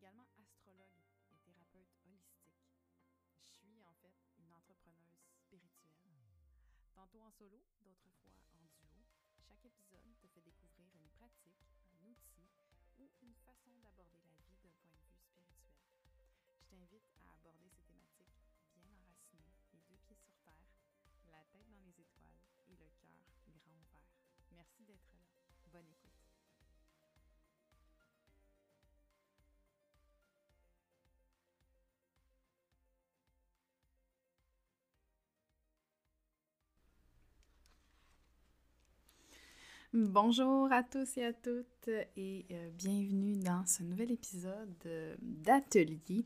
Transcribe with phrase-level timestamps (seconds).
[0.00, 2.64] également astrologue et thérapeute holistique.
[3.36, 6.24] Je suis en fait une entrepreneuse spirituelle.
[6.94, 9.04] Tantôt en solo, d'autres fois en duo.
[9.46, 11.60] Chaque épisode te fait découvrir une pratique,
[11.92, 12.48] un outil
[12.96, 15.76] ou une façon d'aborder la vie d'un point de vue spirituel.
[16.56, 18.40] Je t'invite à aborder ces thématiques
[18.72, 20.72] bien enracinées, les deux pieds sur terre,
[21.28, 24.08] la tête dans les étoiles et le cœur grand ouvert.
[24.50, 25.28] Merci d'être là.
[25.66, 26.09] Bonne écoute.
[39.92, 46.24] Bonjour à tous et à toutes et euh, bienvenue dans ce nouvel épisode euh, d'atelier,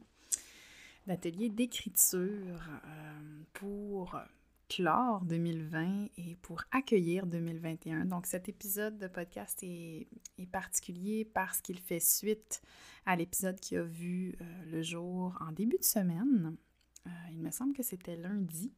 [1.06, 4.20] d'atelier d'écriture euh, pour
[4.68, 8.04] clore 2020 et pour accueillir 2021.
[8.04, 12.60] Donc cet épisode de podcast est, est particulier parce qu'il fait suite
[13.06, 16.54] à l'épisode qui a vu le jour en début de semaine.
[17.30, 18.74] il me semble que c'était lundi.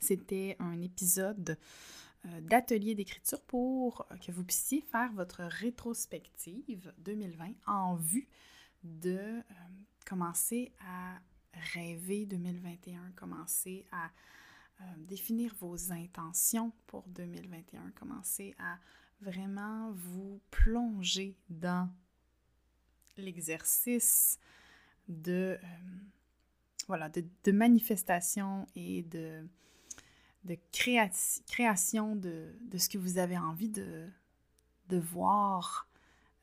[0.00, 1.56] C'était un épisode
[2.26, 8.26] euh, d'atelier d'écriture pour que vous puissiez faire votre rétrospective 2020 en vue
[8.82, 9.42] de euh,
[10.06, 11.18] commencer à
[11.74, 14.06] rêver 2021, commencer à
[14.80, 18.78] euh, définir vos intentions pour 2021, commencer à
[19.20, 21.90] vraiment vous plonger dans
[23.18, 24.38] l'exercice
[25.08, 25.58] de,
[26.88, 29.46] voilà, de, manifestation et de
[30.44, 34.06] de création de, ce que vous avez envie de,
[34.88, 35.88] de voir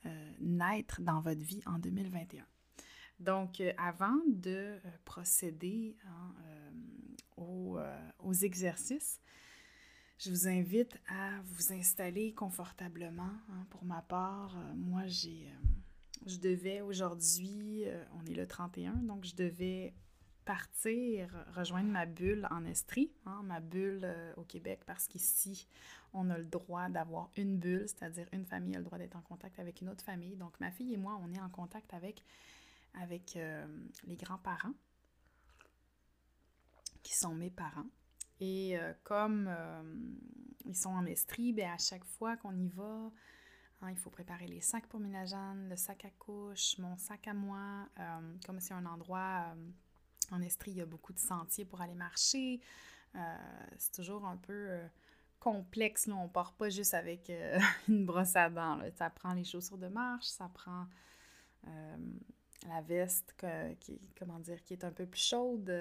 [0.05, 2.43] euh, naître dans votre vie en 2021.
[3.19, 6.33] Donc, euh, avant de euh, procéder hein,
[7.37, 9.19] aux, exercices,
[10.17, 13.31] je vous invite à vous installer confortablement.
[13.49, 13.65] Hein.
[13.69, 15.51] Pour ma part, moi, j'ai,
[16.25, 19.93] je devais aujourd'hui, on est le 31, donc je devais
[20.45, 25.67] partir, rejoindre ma bulle en Estrie, hein, ma bulle euh, au Québec, parce qu'ici,
[26.13, 29.21] on a le droit d'avoir une bulle, c'est-à-dire une famille a le droit d'être en
[29.21, 30.35] contact avec une autre famille.
[30.35, 32.23] Donc, ma fille et moi, on est en contact avec,
[32.93, 33.65] avec euh,
[34.05, 34.73] les grands-parents,
[37.03, 37.87] qui sont mes parents.
[38.39, 39.49] Et euh, comme
[40.65, 43.11] ils sont en Estrie, bien, à chaque fois qu'on y va,
[43.81, 47.33] hein, il faut préparer les sacs pour Ménagane, le sac à couche, mon sac à
[47.33, 47.87] moi,
[48.45, 49.55] comme c'est un endroit
[50.31, 52.61] en Estrie, il y a beaucoup de sentiers pour aller marcher.
[53.15, 53.19] Euh,
[53.77, 54.87] c'est toujours un peu euh,
[55.39, 56.07] complexe.
[56.07, 56.15] Là.
[56.15, 57.59] On part pas juste avec euh,
[57.89, 58.79] une brosse à dents.
[58.95, 60.87] Ça prend les chaussures de marche, ça prend
[62.67, 63.35] la veste
[63.79, 65.71] qui, comment dire, qui est un peu plus chaude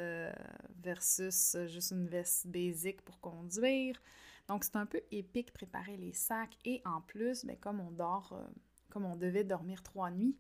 [0.83, 3.99] versus juste une veste basique pour conduire.
[4.47, 6.59] Donc, c'est un peu épique préparer les sacs.
[6.67, 8.39] Et en plus, ben, comme on dort,
[8.91, 10.37] comme on devait dormir trois nuits,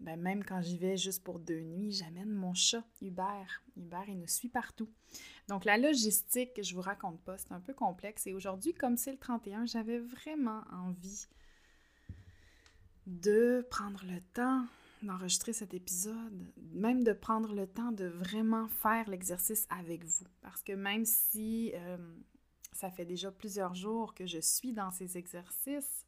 [0.00, 3.62] ben, même quand j'y vais juste pour deux nuits, j'amène mon chat, Hubert.
[3.76, 4.88] Hubert, il nous suit partout.
[5.48, 8.26] Donc, la logistique, je vous raconte pas, c'est un peu complexe.
[8.26, 11.26] Et aujourd'hui, comme c'est le 31, j'avais vraiment envie
[13.06, 14.66] de prendre le temps
[15.02, 20.26] d'enregistrer cet épisode, même de prendre le temps de vraiment faire l'exercice avec vous.
[20.42, 21.96] Parce que même si euh,
[22.72, 26.04] ça fait déjà plusieurs jours que je suis dans ces exercices,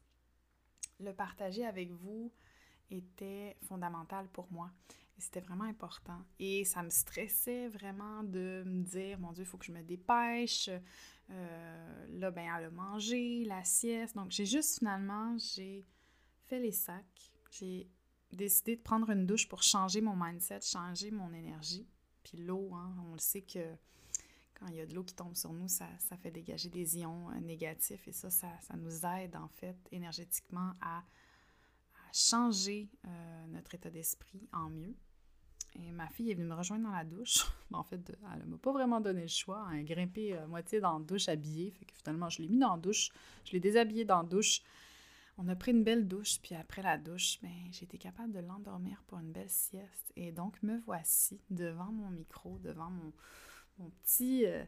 [0.99, 2.31] le partager avec vous,
[2.91, 4.71] était fondamental pour moi.
[5.17, 6.19] C'était vraiment important.
[6.39, 9.83] Et ça me stressait vraiment de me dire, mon Dieu, il faut que je me
[9.83, 10.69] dépêche.
[11.29, 14.15] Euh, là, ben, elle a mangé, la sieste.
[14.15, 15.85] Donc, j'ai juste finalement, j'ai
[16.47, 17.31] fait les sacs.
[17.51, 17.87] J'ai
[18.31, 21.87] décidé de prendre une douche pour changer mon mindset, changer mon énergie.
[22.23, 23.75] Puis l'eau, hein, on le sait que
[24.55, 25.87] quand il y a de l'eau qui tombe sur nous, ça,
[26.21, 31.03] fait dégager des ions euh, négatifs et ça, ça nous aide en fait énergétiquement à
[32.13, 34.95] changer euh, notre état d'esprit en mieux.
[35.75, 37.45] Et ma fille est venue me rejoindre dans la douche.
[37.71, 38.01] en fait,
[38.33, 39.67] elle ne m'a pas vraiment donné le choix.
[39.71, 41.71] Elle a grimpé à moitié dans la douche habillée.
[41.71, 43.09] Fait finalement, je l'ai mis dans la douche.
[43.45, 44.61] Je l'ai déshabillée dans la douche.
[45.37, 46.39] On a pris une belle douche.
[46.41, 50.11] Puis après la douche, ben, j'ai été capable de l'endormir pour une belle sieste.
[50.15, 53.13] Et donc, me voici devant mon micro, devant mon,
[53.79, 54.45] mon petit...
[54.45, 54.65] Euh,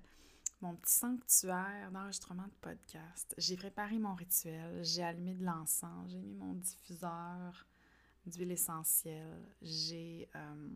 [0.64, 3.36] mon petit sanctuaire d'enregistrement de podcast.
[3.38, 7.68] J'ai préparé mon rituel, j'ai allumé de l'encens, j'ai mis mon diffuseur
[8.26, 10.30] d'huile essentielle, j'ai...
[10.36, 10.70] Euh,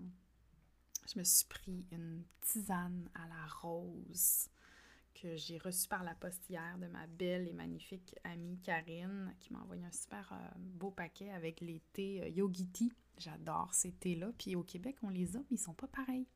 [1.14, 4.50] je me suis pris une tisane à la rose
[5.22, 9.60] que j'ai reçue par la postière de ma belle et magnifique amie Karine qui m'a
[9.60, 14.32] envoyé un super euh, beau paquet avec les thés euh, Yogiti J'adore ces thés-là.
[14.38, 16.28] Puis au Québec, on les a, mais ils sont pas pareils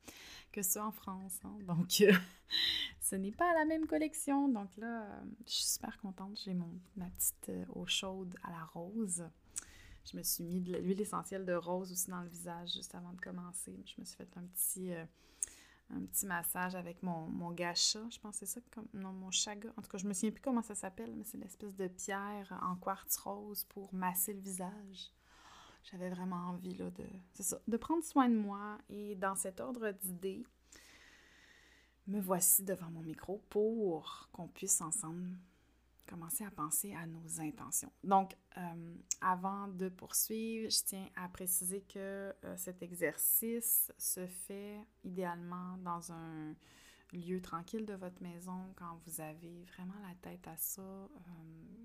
[0.51, 1.39] que ceux en France.
[1.43, 1.57] Hein.
[1.67, 2.11] Donc, euh,
[2.99, 4.47] ce n'est pas la même collection.
[4.47, 6.39] Donc là, euh, je suis super contente.
[6.43, 9.23] J'ai ma petite eau chaude à la rose.
[10.11, 13.13] Je me suis mis de l'huile essentielle de rose aussi dans le visage juste avant
[13.13, 13.79] de commencer.
[13.85, 14.91] Je me suis fait un petit,
[15.95, 17.99] un petit massage avec mon, mon gacha.
[18.09, 19.69] Je pense que c'est ça, comme, non, mon chaga.
[19.77, 22.57] En tout cas, je me souviens plus comment ça s'appelle, mais c'est l'espèce de pierre
[22.61, 25.11] en quartz rose pour masser le visage.
[25.83, 27.05] J'avais vraiment envie là, de,
[27.39, 28.77] ça, de prendre soin de moi.
[28.89, 30.45] Et dans cet ordre d'idées,
[32.07, 35.37] me voici devant mon micro pour qu'on puisse ensemble
[36.11, 37.91] commencer à penser à nos intentions.
[38.03, 44.77] Donc, euh, avant de poursuivre, je tiens à préciser que euh, cet exercice se fait
[45.05, 46.53] idéalement dans un
[47.13, 50.81] lieu tranquille de votre maison quand vous avez vraiment la tête à ça.
[50.81, 51.09] Euh,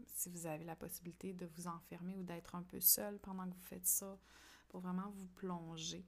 [0.07, 3.55] si vous avez la possibilité de vous enfermer ou d'être un peu seul pendant que
[3.55, 4.19] vous faites ça,
[4.69, 6.05] pour vraiment vous plonger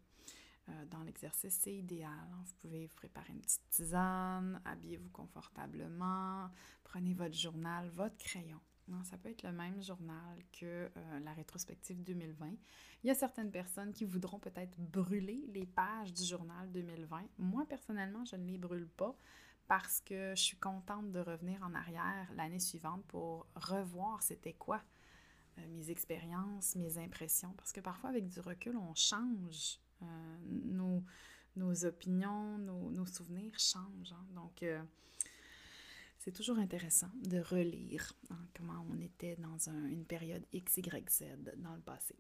[0.69, 2.11] euh, dans l'exercice, c'est idéal.
[2.11, 2.43] Hein.
[2.45, 6.51] Vous pouvez vous préparer une petite tisane, habillez-vous confortablement,
[6.85, 8.61] prenez votre journal, votre crayon.
[8.93, 9.03] Hein.
[9.05, 12.51] Ça peut être le même journal que euh, la rétrospective 2020.
[13.03, 17.23] Il y a certaines personnes qui voudront peut-être brûler les pages du journal 2020.
[17.39, 19.17] Moi, personnellement, je ne les brûle pas
[19.69, 24.83] parce que je suis contente de revenir en arrière l'année suivante pour revoir c'était quoi
[25.59, 27.53] euh, mes expériences, mes impressions.
[27.57, 31.03] Parce que parfois, avec du recul, on change euh, nos,
[31.57, 34.13] nos, opinions, nos, nos, souvenirs changent.
[34.13, 34.27] Hein.
[34.35, 34.83] Donc, euh,
[36.19, 41.25] c'est toujours intéressant de relire hein, comment on était dans une période X, Y, Z
[41.59, 42.17] dans le passé.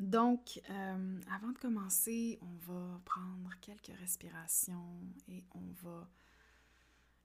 [0.00, 4.98] Donc, euh, avant de commencer, on va prendre quelques respirations
[5.28, 6.08] et on va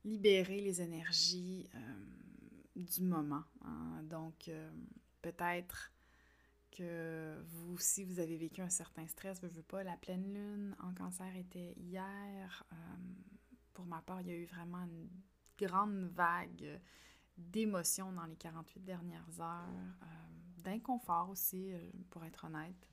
[0.06, 1.70] libérer les énergies
[2.76, 3.44] du moment.
[3.66, 4.04] Hein.
[4.04, 4.52] Donc,
[5.22, 5.92] peut-être
[6.84, 10.94] vous aussi, vous avez vécu un certain stress, je veux pas, la pleine lune en
[10.94, 12.64] cancer était hier.
[12.72, 12.76] Euh,
[13.74, 15.10] pour ma part, il y a eu vraiment une
[15.58, 16.80] grande vague
[17.38, 20.06] d'émotions dans les 48 dernières heures, euh,
[20.58, 21.80] d'inconfort aussi, euh,
[22.10, 22.88] pour être honnête.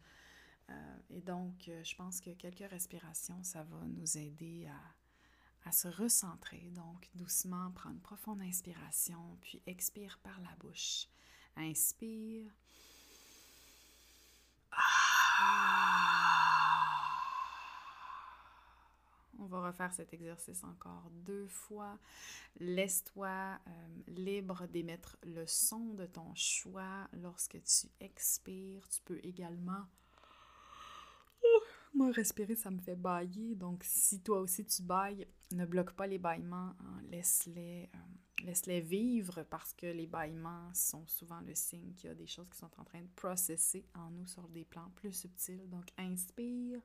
[1.10, 6.70] et donc, je pense que quelques respirations, ça va nous aider à, à se recentrer.
[6.70, 11.06] Donc, doucement, prendre profonde inspiration, puis expire par la bouche.
[11.56, 12.50] Inspire.
[19.38, 21.98] On va refaire cet exercice encore deux fois.
[22.60, 23.70] Laisse-toi euh,
[24.06, 28.88] libre d'émettre le son de ton choix lorsque tu expires.
[28.88, 29.84] Tu peux également...
[31.94, 33.54] moi, respirer, ça me fait bailler.
[33.54, 36.74] Donc, si toi aussi tu bailles, ne bloque pas les bâillements.
[36.80, 37.02] Hein.
[37.10, 37.90] Laisse-les...
[37.94, 37.98] Euh,
[38.44, 42.48] laisse-les vivre parce que les bâillements sont souvent le signe qu'il y a des choses
[42.50, 45.68] qui sont en train de processer en nous sur des plans plus subtils.
[45.70, 46.80] Donc, inspire.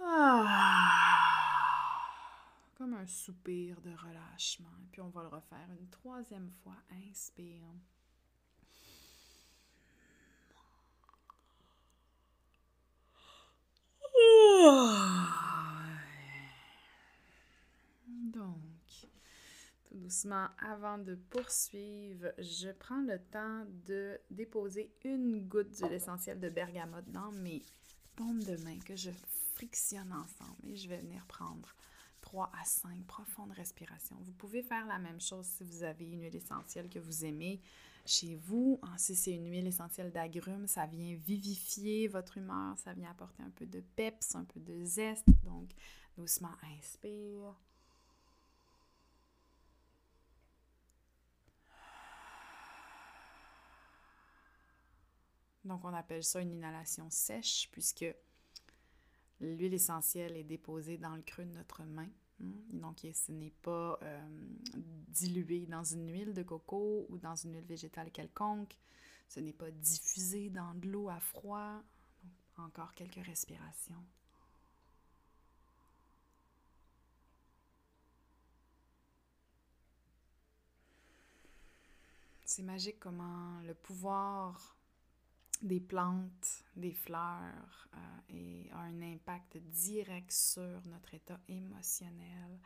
[0.00, 1.18] Ah,
[2.76, 4.68] comme un soupir de relâchement.
[4.82, 6.76] Et puis on va le refaire une troisième fois.
[7.08, 7.64] Inspire.
[18.28, 19.08] Donc,
[19.84, 26.40] tout doucement, avant de poursuivre, je prends le temps de déposer une goutte d'huile essentielle
[26.40, 27.62] de bergamote dans mes
[28.16, 29.10] paumes de main que je
[29.54, 31.74] frictionne ensemble et je vais venir prendre
[32.20, 34.16] 3 à 5 profondes respirations.
[34.20, 37.60] Vous pouvez faire la même chose si vous avez une huile essentielle que vous aimez
[38.04, 38.78] chez vous.
[38.82, 43.42] Ah, si c'est une huile essentielle d'agrumes, ça vient vivifier votre humeur, ça vient apporter
[43.42, 45.26] un peu de peps, un peu de zeste.
[45.44, 45.70] Donc,
[46.16, 47.54] doucement, inspire.
[55.68, 58.06] Donc, on appelle ça une inhalation sèche puisque
[59.40, 62.08] L'huile essentielle est déposée dans le creux de notre main.
[62.42, 62.52] Hein.
[62.72, 64.28] Donc, ce n'est pas euh,
[65.08, 68.76] dilué dans une huile de coco ou dans une huile végétale quelconque.
[69.28, 71.82] Ce n'est pas diffusé dans de l'eau à froid.
[72.56, 74.04] encore quelques respirations.
[82.44, 84.77] C'est magique comment le pouvoir
[85.62, 87.98] des plantes, des fleurs euh,
[88.30, 92.60] et a un impact direct sur notre état émotionnel.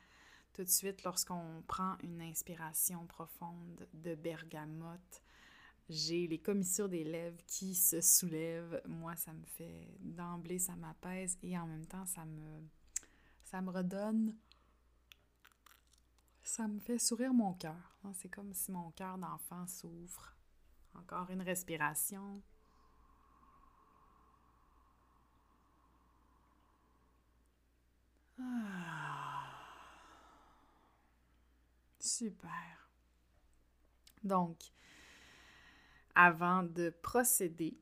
[0.52, 5.22] Tout de suite, lorsqu'on prend une inspiration profonde de bergamote,
[5.88, 8.82] j'ai les commissures des lèvres qui se soulèvent.
[8.86, 12.60] Moi, ça me fait d'emblée, ça m'apaise et en même temps, ça me,
[13.44, 14.36] ça me redonne.
[16.42, 17.98] Ça me fait sourire mon cœur.
[18.14, 20.36] C'est comme si mon cœur d'enfant s'ouvre.
[20.94, 22.42] Encore une respiration.
[28.42, 29.44] Ah.
[31.98, 32.90] Super.
[34.24, 34.58] Donc,
[36.14, 37.78] avant de procéder,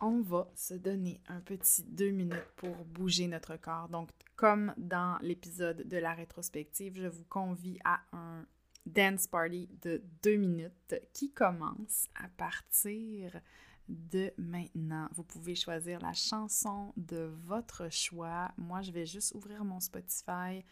[0.00, 3.88] on va se donner un petit deux minutes pour bouger notre corps.
[3.88, 8.46] Donc, comme dans l'épisode de la rétrospective, je vous convie à un
[8.86, 13.40] dance party de deux minutes qui commence à partir
[13.88, 15.08] de maintenant.
[15.12, 18.50] Vous pouvez choisir la chanson de votre choix.
[18.56, 20.64] Moi, je vais juste ouvrir mon Spotify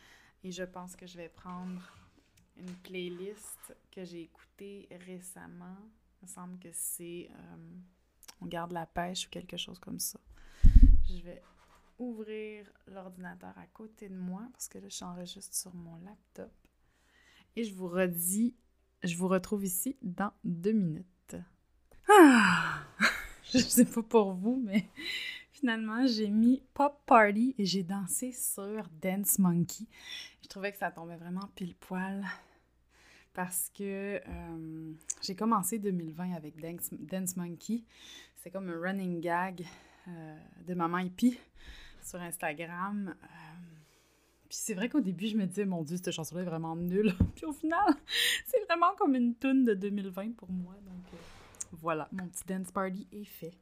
[0.45, 1.81] et je pense que je vais prendre
[2.57, 5.77] une playlist que j'ai écoutée récemment.
[6.23, 7.57] Il me semble que c'est euh,
[8.41, 10.21] On garde la pêche ou quelque chose comme ça.
[11.09, 11.43] Je vais
[11.99, 16.53] ouvrir l'ordinateur à côté de moi parce que là, je j'enregistre sur mon laptop.
[17.55, 18.55] Et je vous redis,
[19.03, 21.37] je vous retrouve ici dans deux minutes.
[22.09, 22.85] Ah!
[23.53, 24.87] je sais pas pour vous, mais
[25.53, 29.85] finalement, j'ai mis Pop Party et j'ai dansé sur Dance Monkey.
[30.43, 32.25] Je trouvais que ça tombait vraiment pile poil
[33.35, 37.85] parce que euh, j'ai commencé 2020 avec Dance, Monkey.
[38.37, 39.65] C'est comme un running gag
[40.09, 40.37] euh,
[40.67, 41.39] de Maman Hippie
[42.03, 43.15] sur Instagram.
[43.23, 43.27] Euh,
[44.49, 47.13] puis c'est vrai qu'au début, je me disais, mon Dieu, cette chanson-là est vraiment nulle.
[47.35, 47.95] Puis au final,
[48.47, 50.75] c'est vraiment comme une tune de 2020 pour moi.
[50.85, 51.21] Donc
[51.73, 53.57] voilà, mon petit dance party est fait.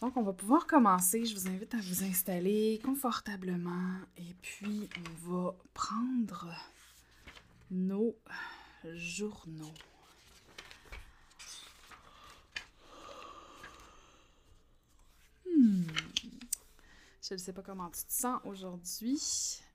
[0.00, 1.24] Donc, on va pouvoir commencer.
[1.24, 4.00] Je vous invite à vous installer confortablement.
[4.18, 6.48] Et puis, on va prendre
[7.70, 8.14] nos
[8.92, 9.72] journaux.
[15.46, 15.84] Hmm.
[17.26, 19.18] Je ne sais pas comment tu te sens aujourd'hui,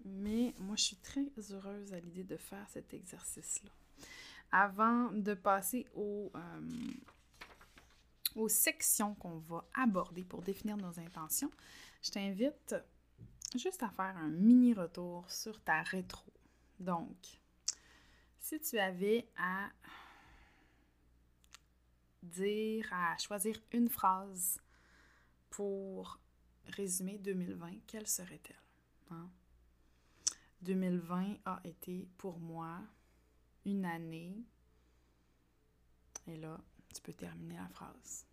[0.05, 3.71] mais moi, je suis très heureuse à l'idée de faire cet exercice-là.
[4.51, 6.59] Avant de passer au, euh,
[8.35, 11.51] aux sections qu'on va aborder pour définir nos intentions,
[12.03, 12.75] je t'invite
[13.55, 16.31] juste à faire un mini retour sur ta rétro.
[16.79, 17.39] Donc,
[18.39, 19.69] si tu avais à
[22.23, 24.59] dire, à choisir une phrase
[25.49, 26.19] pour
[26.67, 28.55] résumer 2020, quelle serait-elle?
[30.61, 31.37] 2020 hein?
[31.45, 32.79] a été pour moi
[33.65, 34.43] une année,
[36.27, 36.59] et là,
[36.93, 38.25] tu peux terminer la phrase.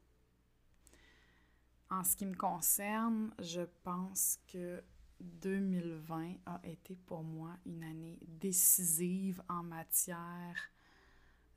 [1.90, 4.82] En ce qui me concerne, je pense que
[5.20, 10.56] 2020 a été pour moi une année décisive en matière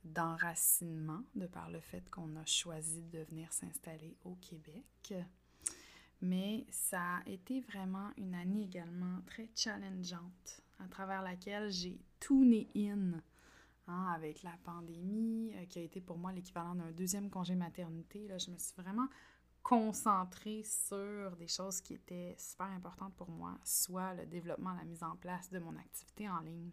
[0.04, 5.14] d'enracinement, de par le fait qu'on a choisi de venir s'installer au Québec.
[6.22, 12.68] Mais ça a été vraiment une année également très challengeante, à travers laquelle j'ai tuné
[12.76, 13.20] in
[13.90, 18.28] Hein, avec la pandémie, euh, qui a été pour moi l'équivalent d'un deuxième congé maternité.
[18.28, 19.08] Là, je me suis vraiment
[19.64, 25.02] concentrée sur des choses qui étaient super importantes pour moi, soit le développement, la mise
[25.02, 26.70] en place de mon activité en ligne.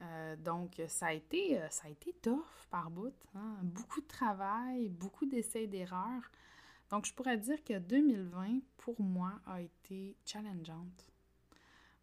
[0.00, 3.16] Euh, donc, ça a été, euh, ça a été tough par bout.
[3.34, 3.56] Hein.
[3.64, 6.30] Beaucoup de travail, beaucoup d'essais et d'erreurs.
[6.90, 11.10] Donc, je pourrais dire que 2020, pour moi, a été challengeante,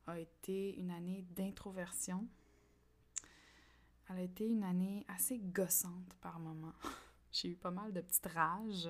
[0.08, 2.28] a été une année d'introversion,
[4.10, 6.74] elle a été une année assez gossante par moments.
[7.32, 8.90] J'ai eu pas mal de petites rages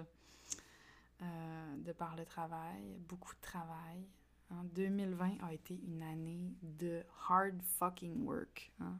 [1.21, 4.05] euh, de par le travail, beaucoup de travail.
[4.51, 8.71] En 2020 a été une année de hard fucking work.
[8.79, 8.99] Hein.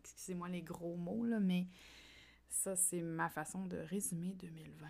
[0.00, 1.66] Excusez-moi les gros mots, là, mais
[2.48, 4.88] ça, c'est ma façon de résumer 2020.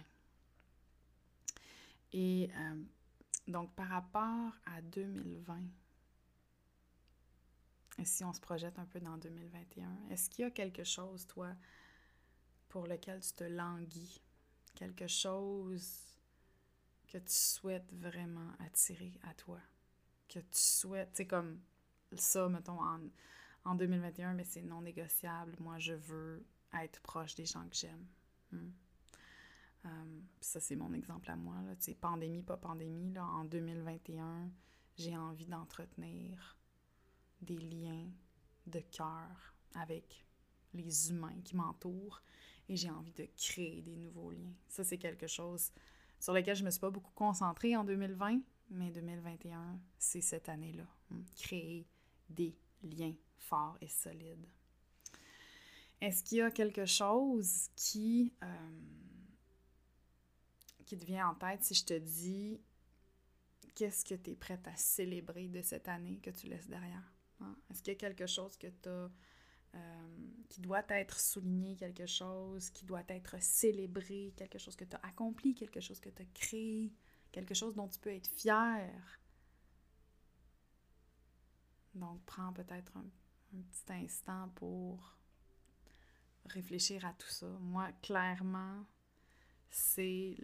[2.13, 2.83] Et euh,
[3.49, 5.63] donc, par rapport à 2020, et
[8.05, 11.55] si on se projette un peu dans 2021, est-ce qu'il y a quelque chose, toi,
[12.69, 14.21] pour lequel tu te languis?
[14.75, 16.19] Quelque chose
[17.09, 19.61] que tu souhaites vraiment attirer à toi?
[20.29, 21.61] Que tu souhaites, c'est comme
[22.17, 23.01] ça, mettons, en,
[23.65, 25.57] en 2021, mais c'est non négociable.
[25.59, 28.07] Moi, je veux être proche des gens que j'aime.
[28.53, 28.71] Hmm.
[29.87, 31.57] Euh, ça, c'est mon exemple à moi.
[31.63, 31.75] Là.
[32.01, 33.13] pandémie, pas pandémie.
[33.13, 34.51] Là, en 2021,
[34.97, 36.57] j'ai envie d'entretenir
[37.41, 38.11] des liens
[38.67, 40.27] de cœur avec
[40.75, 42.23] les humains qui m'entourent
[42.69, 44.55] et j'ai envie de créer des nouveaux liens.
[44.69, 45.73] Ça, c'est quelque chose
[46.21, 48.41] sur lequel je ne me suis pas beaucoup concentrée en 2020,
[48.71, 50.87] mais 2021, c'est cette année-là.
[51.11, 51.23] Hein.
[51.37, 51.87] Créer
[52.29, 54.47] des liens forts et solides.
[56.01, 58.81] Est-ce qu'il y a quelque chose qui, euh,
[60.85, 62.61] qui te vient en tête si je te dis
[63.75, 67.13] qu'est-ce que tu es prête à célébrer de cette année que tu laisses derrière?
[67.41, 67.57] Hein?
[67.71, 68.67] Est-ce qu'il y a quelque chose que
[69.75, 74.97] euh, qui doit être souligné, quelque chose qui doit être célébré, quelque chose que tu
[74.97, 76.93] as accompli, quelque chose que tu as créé,
[77.33, 78.91] quelque chose dont tu peux être fier?
[81.95, 83.11] Donc, prends peut-être un,
[83.57, 85.17] un petit instant pour
[86.47, 87.49] réfléchir à tout ça.
[87.61, 88.87] Moi, clairement,
[89.71, 90.37] c'est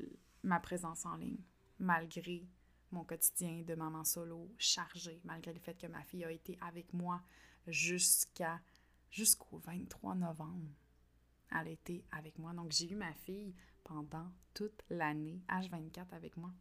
[0.43, 1.43] ma présence en ligne,
[1.79, 2.47] malgré
[2.95, 6.93] mon quotidien de maman solo chargé, malgré le fait que ma fille a été avec
[6.93, 7.21] moi
[7.67, 8.61] jusqu'à
[9.11, 10.71] jusqu'au 23 novembre.
[11.51, 12.53] Elle été avec moi.
[12.53, 16.53] Donc, j'ai eu ma fille pendant toute l'année, H24 avec moi.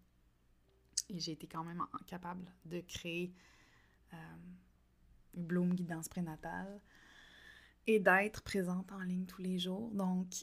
[1.10, 3.34] Et j'ai été quand même capable de créer
[4.14, 4.18] euh,
[5.34, 6.80] Bloom Guidance prénatale
[7.88, 9.90] et d'être présente en ligne tous les jours.
[9.92, 10.34] Donc,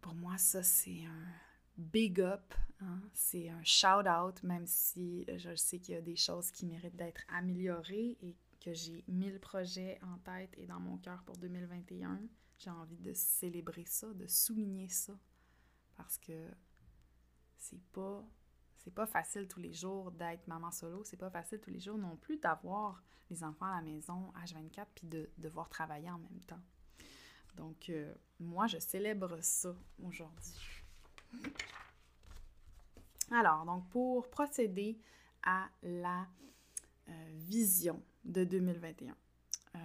[0.00, 1.47] pour moi, ça, c'est un
[1.78, 2.54] big up.
[2.80, 3.00] Hein.
[3.14, 7.22] C'est un shout-out, même si je sais qu'il y a des choses qui méritent d'être
[7.28, 12.20] améliorées et que j'ai mille projets en tête et dans mon cœur pour 2021.
[12.58, 15.16] J'ai envie de célébrer ça, de souligner ça.
[15.96, 16.48] Parce que
[17.56, 18.24] c'est pas
[18.76, 21.98] c'est pas facile tous les jours d'être maman solo, c'est pas facile tous les jours
[21.98, 26.40] non plus d'avoir les enfants à la maison H24 puis de devoir travailler en même
[26.46, 26.60] temps.
[27.56, 30.54] Donc euh, moi je célèbre ça aujourd'hui.
[33.30, 34.98] Alors donc pour procéder
[35.42, 36.26] à la
[37.08, 39.14] euh, vision de 2021.
[39.74, 39.78] Euh,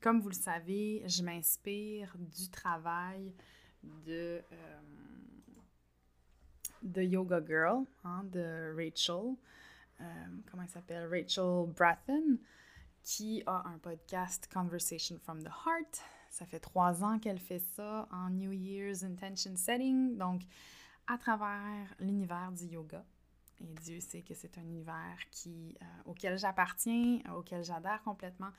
[0.00, 3.32] comme vous le savez, je m'inspire du travail
[3.82, 4.80] de, euh,
[6.82, 9.36] de Yoga Girl, hein, de Rachel.
[10.50, 11.08] comment elle s'appelle?
[11.08, 12.38] Rachel Brathen,
[13.02, 16.02] qui a un podcast Conversation from the Heart.
[16.40, 20.40] Ça fait trois ans qu'elle fait ça en New Year's Intention Setting, donc
[21.06, 23.04] à travers l'univers du yoga.
[23.58, 28.52] Et Dieu sait que c'est un univers euh, auquel j'appartiens, euh, auquel j'adhère complètement.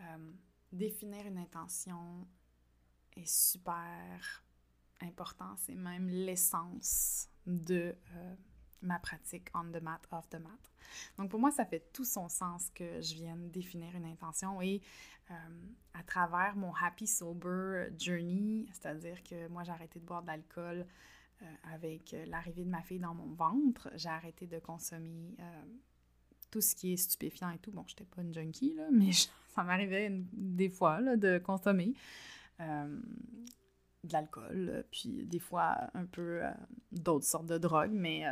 [0.00, 0.32] Euh,
[0.72, 2.28] définir une intention
[3.16, 4.44] est super
[5.00, 5.56] important.
[5.56, 7.96] C'est même l'essence de
[8.82, 10.70] ma pratique on the mat, off the mat.
[11.18, 14.82] Donc pour moi, ça fait tout son sens que je vienne définir une intention et
[15.94, 20.84] à travers mon happy sober journey, c'est-à-dire que moi j'ai arrêté de boire de l'alcool
[21.42, 25.62] euh, avec euh, l'arrivée de ma fille dans mon ventre, j'ai arrêté de consommer euh,
[26.50, 27.72] tout ce qui est stupéfiant et tout.
[27.72, 29.10] Bon, je n'étais pas une junkie, là, mais
[29.54, 31.94] ça m'arrivait des fois là, de consommer
[34.04, 36.42] de l'alcool, puis des fois un peu
[36.90, 38.24] d'autres sortes de drogues, mais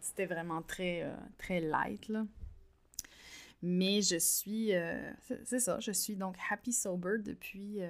[0.00, 1.08] c'était vraiment très,
[1.38, 2.08] très light.
[2.08, 2.26] Là.
[3.62, 4.72] Mais je suis,
[5.44, 7.80] c'est ça, je suis donc happy sober depuis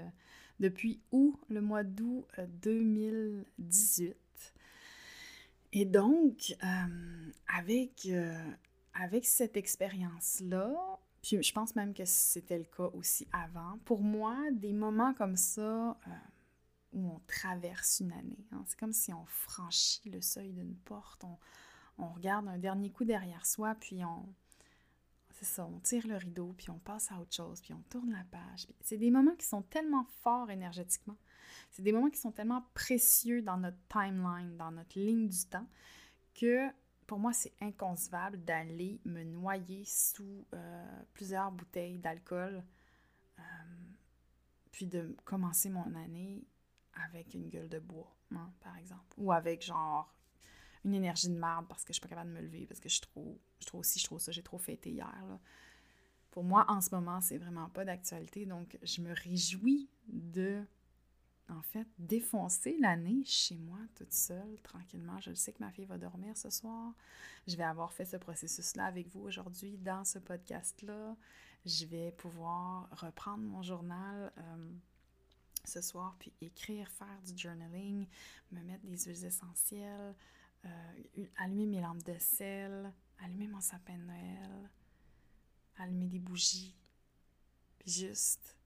[0.61, 2.27] depuis août, le mois d'août
[2.63, 4.09] 2018.
[4.09, 4.15] Euh,
[5.73, 8.53] Et donc, euh, avec, euh,
[8.95, 10.73] avec cette expérience-là,
[11.23, 15.37] puis je pense même que c'était le cas aussi avant, pour moi, des moments comme
[15.37, 15.99] ça
[16.95, 21.25] où on traverse une année, hein, c'est comme si on franchit le seuil d'une porte,
[21.99, 24.27] on, regarde un dernier coup derrière soi, puis on,
[25.31, 28.13] c'est ça, on tire le rideau, puis on passe à autre chose, puis on tourne
[28.13, 28.67] la page.
[28.81, 31.17] C'est des moments qui sont tellement forts énergétiquement.
[31.71, 35.69] C'est des moments qui sont tellement précieux dans notre timeline, dans notre ligne du temps,
[36.35, 36.71] que
[37.07, 42.65] pour moi, c'est inconcevable d'aller me noyer sous euh, plusieurs bouteilles d'alcool,
[43.39, 43.43] euh,
[44.71, 46.45] puis de commencer mon année
[47.09, 48.15] avec une gueule de bois,
[48.61, 50.13] par exemple, ou avec genre
[50.85, 52.89] une énergie de merde parce que je suis pas capable de me lever, parce que
[52.89, 55.39] je trouve, je trouve aussi, je trouve ça, j'ai trop fêté hier.
[56.31, 60.63] Pour moi, en ce moment, c'est vraiment pas d'actualité, donc je me réjouis de,
[61.49, 65.19] en fait, défoncer l'année chez moi, toute seule, tranquillement.
[65.21, 66.93] Je sais que ma fille va dormir ce soir.
[67.47, 71.17] Je vais avoir fait ce processus-là avec vous aujourd'hui dans ce podcast-là.
[71.65, 74.33] Je vais pouvoir reprendre mon journal.
[74.37, 74.73] Euh,
[75.65, 78.07] ce soir, puis écrire, faire du journaling,
[78.53, 80.15] me mettre des huiles essentielles,
[80.65, 84.71] euh, allumer mes lampes de sel, allumer mon sapin de Noël,
[85.77, 86.77] allumer des bougies,
[87.79, 88.57] puis juste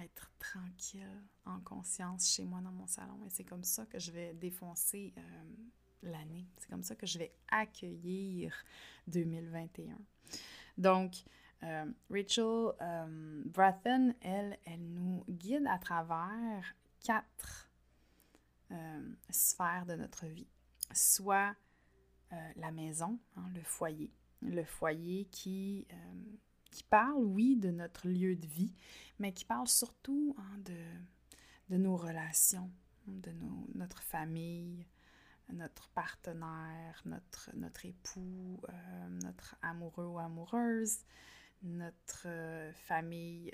[0.00, 3.24] être tranquille, en conscience chez moi dans mon salon.
[3.26, 5.22] Et c'est comme ça que je vais défoncer euh,
[6.02, 6.46] l'année.
[6.58, 8.54] C'est comme ça que je vais accueillir
[9.06, 9.98] 2021.
[10.78, 11.24] Donc,
[11.62, 12.72] euh, Rachel
[13.46, 17.70] Brathen, elle, elle nous guide à travers quatre
[19.30, 20.48] sphères de notre vie
[20.94, 21.54] soit
[22.32, 24.10] euh, la maison, hein, le foyer.
[24.40, 28.74] Le foyer qui, euh, parle, oui, de notre lieu de vie,
[29.18, 30.58] mais qui parle surtout hein,
[31.68, 32.70] de, nos relations,
[33.06, 33.30] de
[33.74, 34.86] notre famille,
[35.52, 41.04] notre partenaire, notre, notre époux, euh, notre amoureux ou amoureuse,
[41.62, 42.26] notre
[42.74, 43.52] famille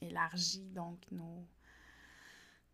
[0.00, 1.46] élargie, donc nos,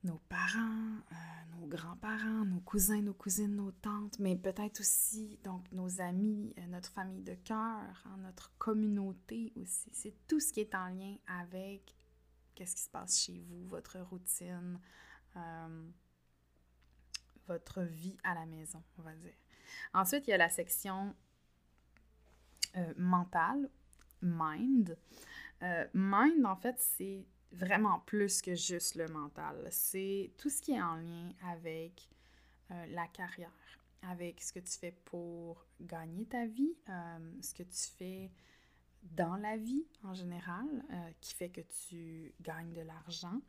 [0.05, 5.71] nos parents, euh, nos grands-parents, nos cousins, nos cousines, nos tantes, mais peut-être aussi donc
[5.73, 9.91] nos amis, euh, notre famille de cœur, hein, notre communauté aussi.
[9.93, 11.95] C'est tout ce qui est en lien avec
[12.55, 14.79] qu'est-ce qui se passe chez vous, votre routine,
[15.37, 15.89] euh,
[17.47, 19.35] votre vie à la maison, on va dire.
[19.95, 21.15] Ensuite, il y a la section
[22.77, 23.69] euh, mentale,
[24.23, 24.97] mind.
[25.63, 29.69] Euh, mind, en fait, c'est vraiment plus que juste le mental.
[29.71, 32.09] C'est tout ce qui est en lien avec
[32.71, 33.51] euh, la carrière,
[34.03, 36.75] avec ce que tu fais pour gagner ta vie,
[37.41, 38.31] ce que tu fais
[39.03, 43.41] dans la vie en général euh, qui fait que tu gagnes de l'argent,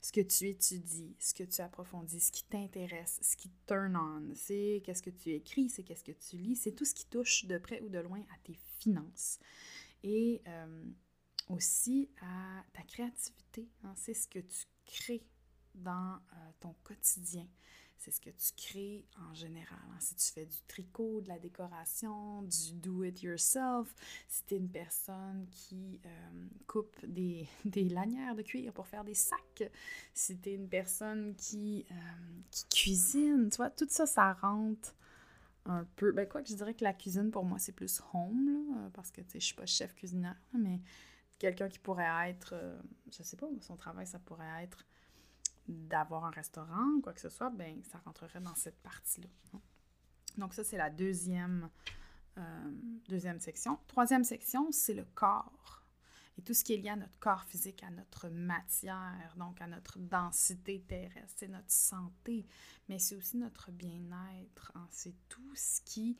[0.00, 4.34] ce que tu étudies, ce que tu approfondis, ce qui t'intéresse, ce qui turn on,
[4.34, 7.46] c'est qu'est-ce que tu écris, c'est qu'est-ce que tu lis, c'est tout ce qui touche
[7.46, 9.38] de près ou de loin à tes finances
[10.02, 10.84] et euh,
[11.48, 13.68] aussi à ta créativité.
[13.84, 13.94] Hein.
[13.96, 15.26] c'est ce que tu crées
[15.74, 17.46] dans euh, ton quotidien
[17.98, 19.78] c'est ce que tu crées en général.
[19.90, 19.96] Hein.
[19.98, 23.92] Si tu fais du tricot, de la décoration, du do-it-yourself,
[24.28, 29.04] si tu es une personne qui euh, coupe des, des, lanières de cuir pour faire
[29.04, 29.70] des sacs,
[30.14, 31.86] si tu es une personne qui,
[32.50, 34.94] qui cuisine, tu vois, tout ça, ça rentre
[35.66, 36.12] un peu.
[36.12, 39.10] Ben, quoi que je dirais que la cuisine, pour moi, c'est plus home, là, parce
[39.10, 40.80] que, tu sais, je suis pas chef cuisinière, mais
[41.38, 42.78] quelqu'un qui pourrait être, euh,
[43.10, 44.84] je sais pas, son travail, ça pourrait être
[45.68, 49.28] d'avoir un restaurant, quoi que ce soit, ben ça rentrerait dans cette partie-là.
[50.38, 51.68] Donc ça, c'est la deuxième,
[52.38, 52.70] euh,
[53.08, 53.78] deuxième section.
[53.86, 55.84] Troisième section, c'est le corps.
[56.38, 59.66] Et tout ce qui est lié à notre corps physique, à notre matière, donc à
[59.66, 62.46] notre densité terrestre, c'est notre santé,
[62.88, 64.70] mais c'est aussi notre bien-être.
[64.76, 64.86] Hein.
[64.90, 66.16] C'est tout ce qui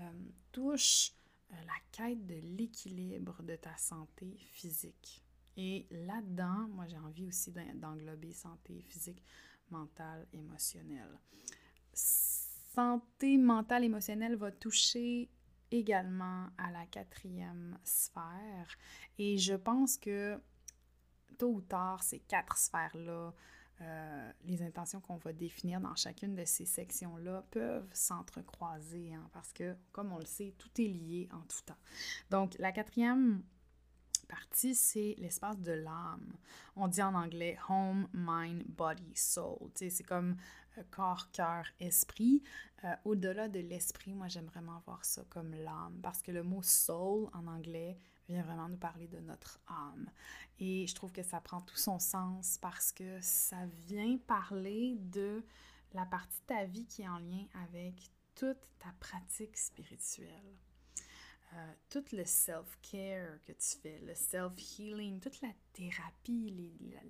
[0.00, 0.10] euh,
[0.50, 1.12] touche
[1.52, 5.22] euh, la quête de l'équilibre de ta santé physique.
[5.56, 9.22] Et là-dedans, moi, j'ai envie aussi d'englober santé physique,
[9.70, 11.18] mentale, émotionnelle.
[11.92, 15.28] Santé mentale, émotionnelle va toucher
[15.70, 18.76] également à la quatrième sphère.
[19.18, 20.40] Et je pense que
[21.38, 23.32] tôt ou tard, ces quatre sphères-là,
[23.82, 29.52] euh, les intentions qu'on va définir dans chacune de ces sections-là peuvent s'entrecroiser, hein, parce
[29.54, 31.78] que, comme on le sait, tout est lié en tout temps.
[32.28, 33.42] Donc, la quatrième
[34.28, 36.36] partie, c'est l'espace de l'âme.
[36.76, 39.70] On dit en anglais home, mind, body, soul.
[39.74, 40.36] C'est comme
[40.82, 42.42] corps, cœur, esprit.
[42.84, 46.62] Euh, au-delà de l'esprit, moi j'aime vraiment voir ça comme l'âme parce que le mot
[46.62, 50.10] soul en anglais vient vraiment nous parler de notre âme.
[50.58, 55.44] Et je trouve que ça prend tout son sens parce que ça vient parler de
[55.92, 57.94] la partie de ta vie qui est en lien avec
[58.34, 60.56] toute ta pratique spirituelle.
[61.52, 66.54] Euh, tout le self-care que tu fais, le self-healing, toute la thérapie,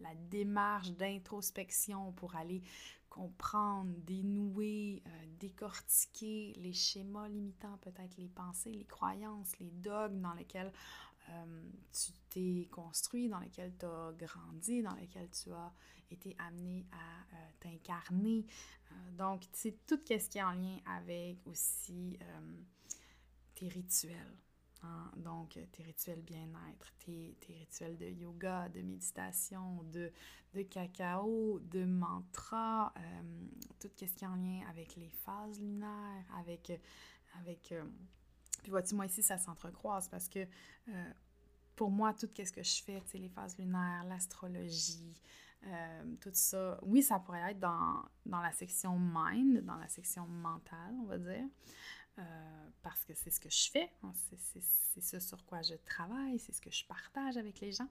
[0.01, 2.63] la, démarche d'introspection pour aller
[3.11, 10.33] comprendre, dénouer, euh, décortiquer les schémas limitants, peut-être les pensées, les croyances, les dogmes dans
[10.33, 10.73] lesquels
[11.29, 15.73] euh, tu t'es construit, dans lesquels tu as grandi, dans lesquels tu as
[16.11, 18.47] été amené à t'incarner.
[19.13, 22.19] donc, c'est tout ce qui est en lien avec aussi
[23.55, 24.37] tes rituels.
[24.83, 25.11] Hein?
[25.17, 30.11] Donc, tes rituels bien-être, tes, rituels de yoga, de méditation, de,
[30.55, 33.23] de cacao, de mantra, euh,
[33.79, 36.73] tout ce qui est en lien avec les phases lunaires, avec...
[37.41, 37.85] avec euh,
[38.63, 41.13] puis vois-tu, moi ici, ça s'entrecroise parce que euh,
[41.77, 45.15] pour moi, tout ce que je fais, les phases lunaires, l'astrologie,
[46.21, 50.95] tout ça, oui, ça pourrait être dans, dans la section mind, dans la section mentale,
[51.01, 51.47] on va dire.
[52.21, 56.39] Euh, parce que c'est ce que je fais, hein, c'est ce sur quoi je travaille,
[56.39, 57.89] c'est ce que je partage avec les gens,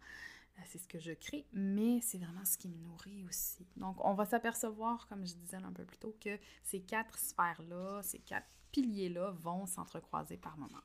[0.58, 3.68] euh, c'est ce que je crée, mais c'est vraiment ce qui me nourrit aussi.
[3.78, 8.02] Donc, on va s'apercevoir, comme je disais un peu plus tôt, que ces quatre sphères-là,
[8.04, 10.82] ces quatre piliers-là vont s'entrecroiser par moment.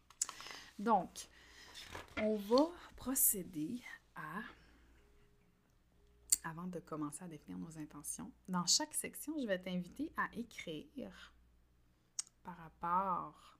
[0.78, 1.28] Donc,
[2.18, 3.80] on va procéder
[4.14, 4.42] à,
[6.44, 11.33] avant de commencer à définir nos intentions, dans chaque section, je vais t'inviter à écrire
[12.44, 13.58] par rapport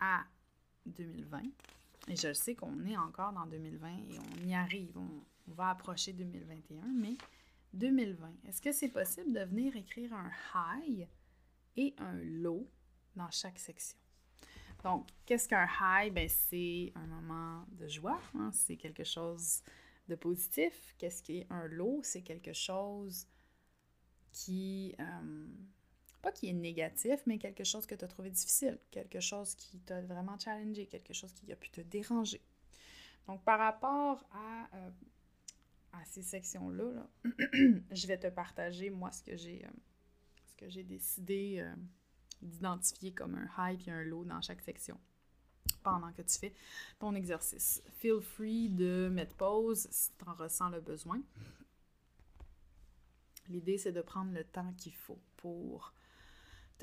[0.00, 0.24] à
[0.86, 1.42] 2020.
[2.08, 6.12] Et je sais qu'on est encore dans 2020 et on y arrive, on, va approcher
[6.12, 7.16] 2021, mais
[7.74, 11.06] 2020, est-ce que c'est possible de venir écrire un high
[11.76, 12.66] et un low
[13.16, 13.98] dans chaque section?
[14.82, 16.12] Donc, qu'est-ce qu'un high?
[16.12, 18.50] Ben, c'est un moment de joie, hein?
[18.52, 19.62] c'est quelque chose
[20.08, 20.94] de positif.
[20.96, 22.00] Qu'est-ce qui est un low?
[22.02, 23.26] C'est quelque chose
[24.32, 24.94] qui...
[24.98, 25.46] Euh,
[26.22, 29.80] pas qui est négatif, mais quelque chose que tu as trouvé difficile, quelque chose qui
[29.80, 32.40] t'a vraiment challengé, quelque chose qui a pu te déranger.
[33.26, 34.90] Donc, par rapport à, euh,
[36.06, 39.70] ces sections-là, je vais te partager, moi, ce que j'ai, euh,
[40.46, 41.74] ce que j'ai décidé euh,
[42.40, 44.98] d'identifier comme un high et un low dans chaque section
[45.82, 46.54] pendant que tu fais
[46.98, 47.82] ton exercice.
[47.98, 51.20] Feel free de mettre pause si tu en ressens le besoin.
[53.48, 55.92] L'idée, c'est de prendre le temps qu'il faut pour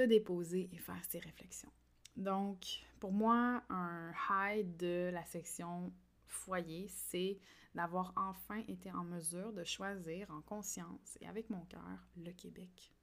[0.03, 1.71] déposer et faire ces réflexions.
[2.15, 5.93] Donc, pour moi, un high de la section
[6.25, 7.39] foyer, c'est
[7.75, 12.93] d'avoir enfin été en mesure de choisir en conscience et avec mon cœur le Québec.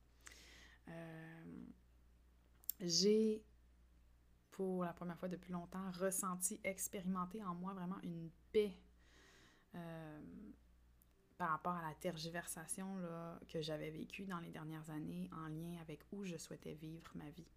[0.89, 1.65] Euh,
[2.81, 3.43] j'ai,
[4.51, 8.75] pour la première fois depuis longtemps, ressenti, expérimenté en moi vraiment une paix
[9.75, 10.21] euh,
[11.38, 15.79] par rapport à la tergiversation là, que j'avais vécue dans les dernières années en lien
[15.81, 17.49] avec où je souhaitais vivre ma vie.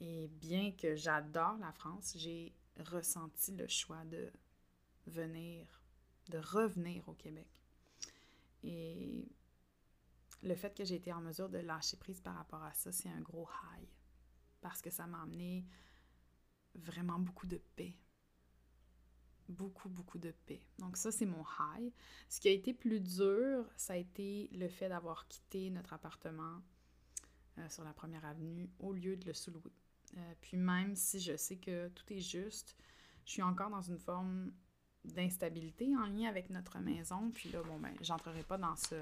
[0.00, 4.32] Et bien que j'adore la France, j'ai ressenti le choix de
[5.06, 5.66] venir,
[6.30, 7.62] de revenir au Québec.
[8.62, 9.28] Et
[10.42, 13.08] le fait que j'ai été en mesure de lâcher prise par rapport à ça, c'est
[13.08, 13.88] un gros high.
[14.60, 15.64] Parce que ça m'a amené
[16.74, 17.94] vraiment beaucoup de paix.
[19.48, 20.60] Beaucoup, beaucoup de paix.
[20.78, 21.44] Donc ça, c'est mon
[21.76, 21.92] high.
[22.28, 26.62] Ce qui a été plus dur, ça a été le fait d'avoir quitté notre appartement
[27.58, 29.72] euh, sur la première avenue au lieu de le sous-louer.
[30.16, 32.76] Euh, puis même si je sais que tout est juste,
[33.24, 34.52] je suis encore dans une forme
[35.04, 37.30] d'instabilité en lien avec notre maison.
[37.30, 38.94] Puis là, bon, ben, j'entrerai pas dans ce,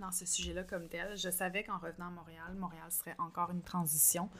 [0.00, 1.16] dans ce sujet-là comme tel.
[1.16, 4.30] Je savais qu'en revenant à Montréal, Montréal serait encore une transition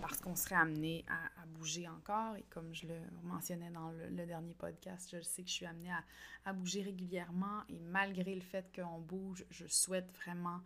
[0.00, 2.36] parce qu'on serait amené à, bouger encore.
[2.36, 5.92] Et comme je le mentionnais dans le, dernier podcast, je sais que je suis amenée
[5.92, 6.02] à,
[6.44, 7.62] à bouger régulièrement.
[7.68, 10.60] Et malgré le fait qu'on bouge, je souhaite vraiment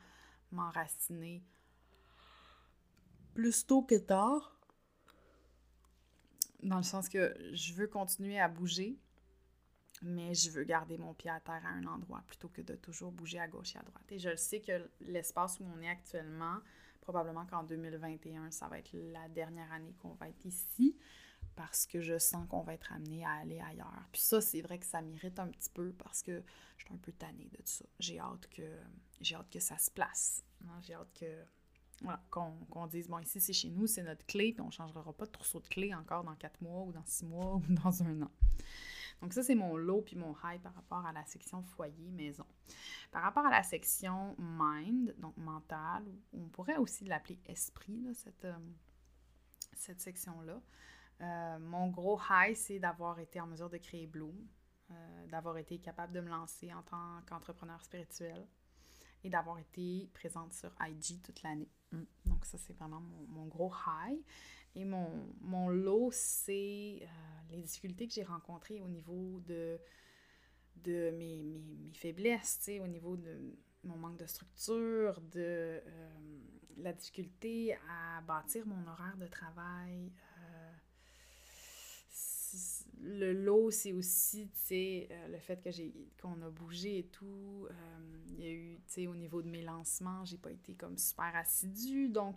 [0.53, 1.43] m'enraciner
[3.35, 4.55] plus tôt que tard.
[6.63, 8.99] Dans le sens que je veux continuer à bouger,
[10.03, 13.13] mais je veux garder mon pied à terre à un endroit plutôt que de toujours
[13.13, 14.05] bouger à gauche et à droite.
[14.11, 16.59] Et je le sais que l'espace où on est actuellement,
[17.01, 20.97] probablement qu'en 2021, ça va être la dernière année qu'on va être ici
[21.57, 24.09] parce que je sens qu'on va être amené à aller ailleurs.
[24.13, 26.43] Puis ça, c'est vrai que ça m'irrite un petit peu parce que
[26.77, 27.85] je suis un peu tannée de ça.
[27.99, 28.63] J'ai hâte que
[29.21, 30.45] j'ai hâte que ça se place.
[30.83, 31.45] J'ai hâte que
[32.03, 35.13] voilà, qu'on dise, bon, ici, c'est chez nous, c'est notre clé, puis on ne changera
[35.13, 38.03] pas de trousseau de clés encore dans quatre mois ou dans six mois ou dans
[38.03, 38.31] un an.
[39.21, 42.47] Donc ça, c'est mon low puis mon high par rapport à la section foyer, maison.
[43.11, 48.59] Par rapport à la section mind, donc mental, on pourrait aussi l'appeler esprit, cette, euh,
[49.77, 50.61] cette section-là.
[51.21, 54.37] Euh, mon gros high, c'est d'avoir été en mesure de créer Bloom,
[54.91, 58.47] euh, d'avoir été capable de me lancer en tant qu'entrepreneur spirituel
[59.25, 61.69] et d'avoir été présente sur IG toute l'année.
[61.93, 62.03] Mm.
[62.27, 64.19] Donc ça, c'est vraiment mon, gros high.
[64.75, 67.07] Et mon, mon low, c'est euh,
[67.51, 69.79] les difficultés que j'ai rencontrées au niveau de,
[70.77, 76.09] de mes, mes, mes faiblesses, au niveau de mon manque de structure, de euh,
[76.77, 80.13] la difficulté à bâtir mon horaire de travail.
[80.39, 80.73] Euh,
[83.01, 87.69] le lot, c'est aussi, le fait que j'ai qu'on a bougé et tout.
[88.31, 90.99] il y a eu, tu sais, au niveau de mes lancements, j'ai pas été comme
[90.99, 92.09] super assidue.
[92.09, 92.37] Donc,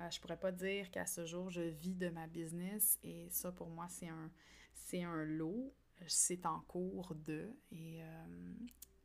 [0.00, 3.52] euh, je pourrais pas dire qu'à ce jour, je vis de ma business et ça,
[3.52, 4.30] pour moi, c'est un,
[4.74, 5.74] c'est un lot.
[6.06, 8.54] C'est en cours de et, euh,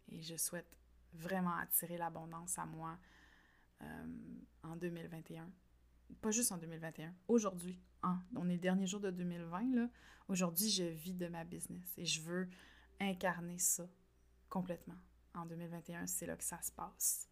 [0.08, 0.77] et je souhaite
[1.12, 2.97] vraiment attirer l'abondance à moi
[3.81, 4.05] euh,
[4.63, 5.49] en 2021.
[6.21, 7.79] Pas juste en 2021, aujourd'hui.
[8.03, 9.75] Hein, on est le dernier jour de 2020.
[9.75, 9.89] Là.
[10.29, 12.47] Aujourd'hui, je vis de ma business et je veux
[13.01, 13.89] incarner ça
[14.49, 14.97] complètement.
[15.34, 17.27] En 2021, c'est là que ça se passe.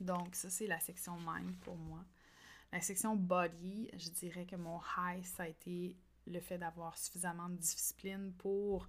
[0.00, 2.04] Donc, ça, c'est la section mind pour moi.
[2.72, 7.48] La section body, je dirais que mon high, ça a été le fait d'avoir suffisamment
[7.48, 8.88] de discipline pour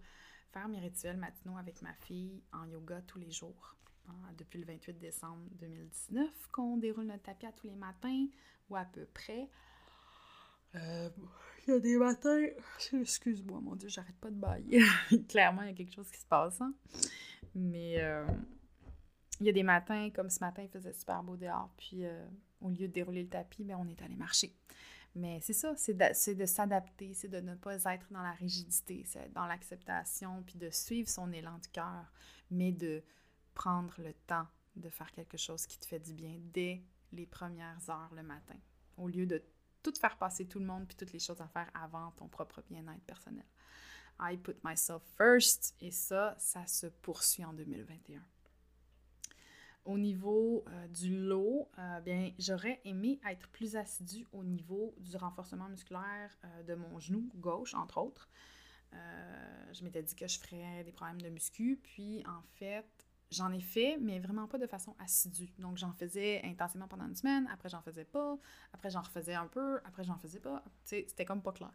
[0.51, 3.75] faire mes rituels matinaux avec ma fille en yoga tous les jours.
[4.09, 8.25] Hein, depuis le 28 décembre 2019, qu'on déroule notre tapis à tous les matins,
[8.69, 9.49] ou à peu près.
[10.75, 11.09] Euh,
[11.67, 12.43] il y a des matins,
[12.93, 14.81] excuse-moi, mon Dieu, j'arrête pas de bailler.
[15.29, 16.59] Clairement, il y a quelque chose qui se passe.
[16.59, 16.73] Hein.
[17.55, 18.25] Mais euh,
[19.39, 22.25] il y a des matins, comme ce matin, il faisait super beau dehors, puis euh,
[22.61, 24.55] au lieu de dérouler le tapis, ben, on est allé marcher.
[25.15, 29.31] Mais c'est ça, c'est de, s'adapter, c'est de ne pas être dans la rigidité, c'est
[29.33, 32.11] dans l'acceptation, puis de suivre son élan de cœur,
[32.51, 33.03] mais de
[33.55, 37.89] prendre le temps de faire quelque chose qui te fait du bien dès les premières
[37.89, 38.55] heures le matin,
[38.97, 39.43] au lieu de
[39.81, 42.61] tout faire passer tout le monde puis toutes les choses à faire avant ton propre
[42.69, 43.45] bien-être personnel.
[44.21, 48.21] I put myself first et ça, ça se poursuit en 2021.
[49.85, 55.15] Au niveau euh, du lot, euh, bien, j'aurais aimé être plus assidue au niveau du
[55.17, 58.29] renforcement musculaire euh, de mon genou gauche, entre autres.
[58.91, 63.59] je m'étais dit que je ferais des problèmes de muscu, puis en fait, j'en ai
[63.59, 65.51] fait, mais vraiment pas de façon assidue.
[65.59, 68.37] Donc, j'en faisais intensément pendant une semaine, après, j'en faisais pas,
[68.73, 70.63] après, j'en refaisais un peu, après, j'en faisais pas.
[70.83, 71.71] C'était comme pas clair.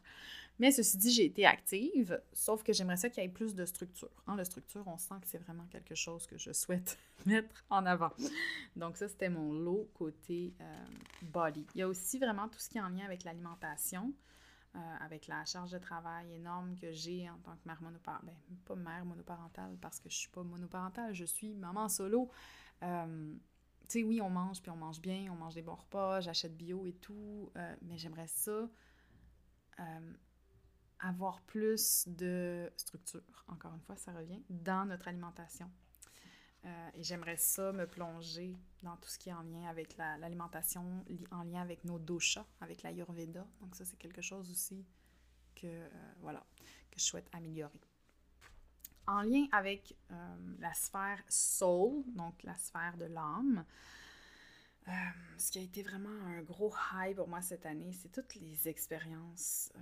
[0.58, 3.64] Mais ceci dit, j'ai été active, sauf que j'aimerais ça qu'il y ait plus de
[3.64, 4.10] structure.
[4.26, 7.86] En la structure, on sent que c'est vraiment quelque chose que je souhaite mettre en
[7.86, 8.12] avant.
[8.76, 10.84] Donc, ça, c'était mon lot côté euh,
[11.22, 11.66] body.
[11.74, 14.12] Il y a aussi vraiment tout ce qui est en lien avec l'alimentation.
[14.76, 18.34] Euh, avec la charge de travail énorme que j'ai en tant que mère monoparentale.
[18.48, 22.28] Ben, pas mère monoparentale parce que je suis pas monoparentale, je suis maman solo.
[22.82, 23.34] Euh,
[23.82, 26.56] tu sais, oui, on mange, puis on mange bien, on mange des bons repas, j'achète
[26.56, 28.68] bio et tout, euh, mais j'aimerais ça
[31.00, 35.70] avoir plus de structure, encore une fois, ça revient, dans notre alimentation.
[36.64, 41.04] Euh, et j'aimerais ça me plonger dans tout ce qui est en lien avec l'alimentation,
[41.30, 43.46] en lien avec nos doshas, avec l'Ayurveda.
[43.60, 44.86] Donc ça, c'est quelque chose aussi
[45.54, 45.88] que, euh,
[46.20, 46.44] voilà,
[46.90, 47.80] que je souhaite améliorer.
[49.06, 53.64] En lien avec euh, la sphère soul, donc la sphère de l'âme,
[55.38, 58.68] ce qui a été vraiment un gros high pour moi cette année, c'est toutes les
[58.68, 59.72] expériences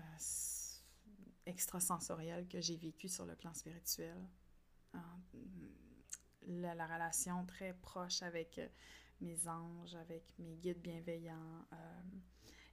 [1.44, 4.16] extrasensorielles que j'ai vécues sur le plan spirituel
[6.46, 8.68] la, relation très proche avec euh,
[9.20, 11.66] mes anges, avec mes guides bienveillants.
[11.72, 12.02] Euh,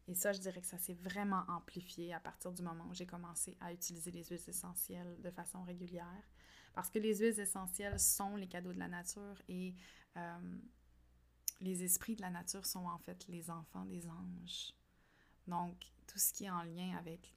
[0.07, 3.05] et ça, je dirais que ça s'est vraiment amplifié à partir du moment où j'ai
[3.05, 6.23] commencé à utiliser les huiles essentielles de façon régulière.
[6.73, 9.75] Parce que les huiles essentielles sont les cadeaux de la nature et
[10.17, 10.57] euh,
[11.61, 14.73] les esprits de la nature sont en fait les enfants des anges.
[15.47, 17.35] Donc, tout ce qui est en lien avec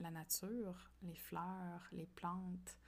[0.00, 2.78] la nature, les fleurs, les plantes,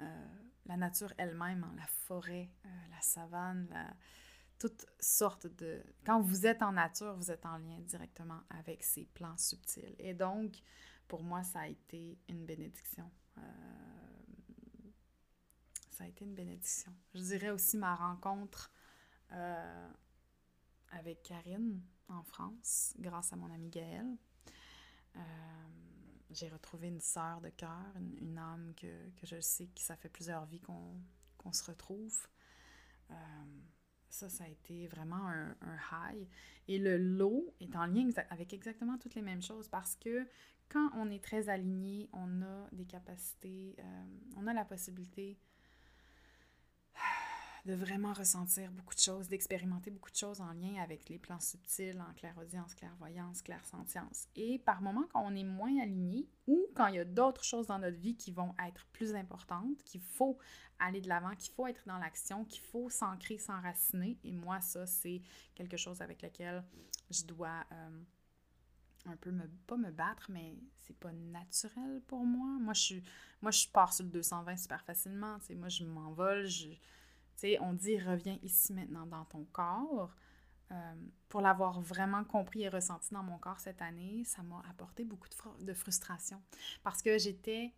[0.00, 0.26] euh,
[0.66, 3.94] la nature elle-même, hein, la forêt, euh, la savane,
[4.58, 5.82] toutes sortes de...
[6.04, 9.94] Quand vous êtes en nature, vous êtes en lien directement avec ces plans subtils.
[9.98, 10.56] Et donc,
[11.08, 13.10] pour moi, ça a été une bénédiction.
[13.38, 13.42] Euh,
[15.90, 16.92] ça a été une bénédiction.
[17.14, 18.72] Je dirais aussi ma rencontre
[20.90, 24.06] avec Karine en France, grâce à mon ami Gaël
[26.36, 27.86] j'ai retrouvé une sœur de cœur,
[28.20, 28.86] une, âme que,
[29.22, 32.14] je sais que ça fait plusieurs vies qu'on se retrouve.
[33.10, 33.14] Euh,
[34.10, 35.56] ça, ça a été vraiment un,
[35.92, 36.28] high.
[36.68, 40.26] Et le lot est en lien avec exactement toutes les mêmes choses parce que
[40.68, 44.04] quand on est très aligné, on a des capacités, euh,
[44.36, 45.38] on a la possibilité
[47.66, 51.40] de vraiment ressentir beaucoup de choses, d'expérimenter beaucoup de choses en lien avec les plans
[51.40, 54.28] subtils, en clairaudience, clairvoyance, clairsentience.
[54.36, 57.66] Et par moments, quand on est moins aligné ou quand il y a d'autres choses
[57.66, 60.38] dans notre vie qui vont être plus importantes, qu'il faut
[60.78, 64.16] aller de l'avant, qu'il faut être dans l'action, qu'il faut s'ancrer, s'enraciner.
[64.22, 65.20] Et moi, ça, c'est
[65.56, 66.62] quelque chose avec lequel
[67.10, 68.02] je dois euh,
[69.06, 72.58] un peu me, pas me battre, mais c'est pas naturel pour moi.
[72.60, 73.02] Moi, je suis,
[73.42, 75.38] moi, je pars sur le 220 super facilement.
[75.56, 76.68] Moi, je m'envole, je
[77.60, 80.14] on dit reviens ici maintenant dans ton corps.
[80.72, 80.94] Euh,
[81.28, 85.28] pour l'avoir vraiment compris et ressenti dans mon corps cette année, ça m'a apporté beaucoup
[85.28, 86.42] de, de, frustration
[86.82, 87.72] parce que j'étais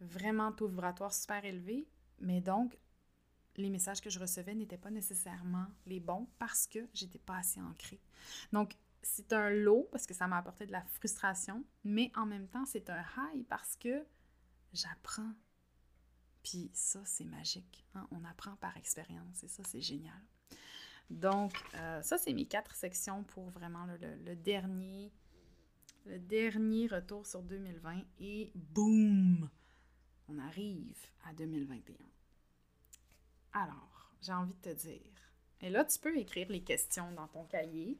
[0.00, 2.78] vraiment taux vibratoire super élevé, mais donc
[3.56, 7.60] les messages que je recevais n'étaient pas nécessairement les bons parce que j'étais pas assez
[7.60, 8.00] ancrée.
[8.52, 12.48] Donc c'est un lot parce que ça m'a apporté de la frustration, mais en même
[12.48, 14.04] temps c'est un high parce que
[14.74, 15.32] j'apprends
[16.42, 17.86] puis ça, c'est magique.
[17.94, 18.06] Hein.
[18.10, 20.20] On apprend par expérience et ça, c'est génial.
[21.10, 25.12] Donc, euh, ça, c'est mes quatre sections pour vraiment le, dernier,
[26.06, 28.02] le dernier retour sur 2020.
[28.20, 29.50] Et boum!
[30.28, 31.96] On arrive à 2021.
[33.52, 35.00] Alors, j'ai envie de te dire.
[35.60, 37.98] Et là, tu peux écrire les questions dans ton cahier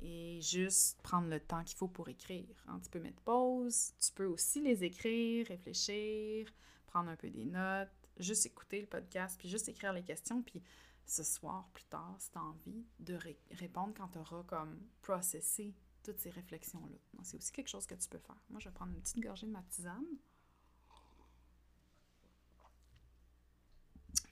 [0.00, 2.54] et juste prendre le temps qu'il faut pour écrire.
[2.68, 2.80] Hein.
[2.82, 6.48] Tu peux mettre pause, tu peux aussi les écrire, réfléchir,
[6.88, 10.62] prendre un peu des notes, juste écouter le podcast, puis juste écrire les questions, puis
[11.06, 13.18] ce soir, plus tard, si tu as envie de
[13.52, 17.22] répondre quand tu auras comme processé toutes ces réflexions-là.
[17.22, 18.40] C'est aussi quelque chose que tu peux faire.
[18.50, 20.04] Moi, je vais prendre une petite gorgée de ma tisane.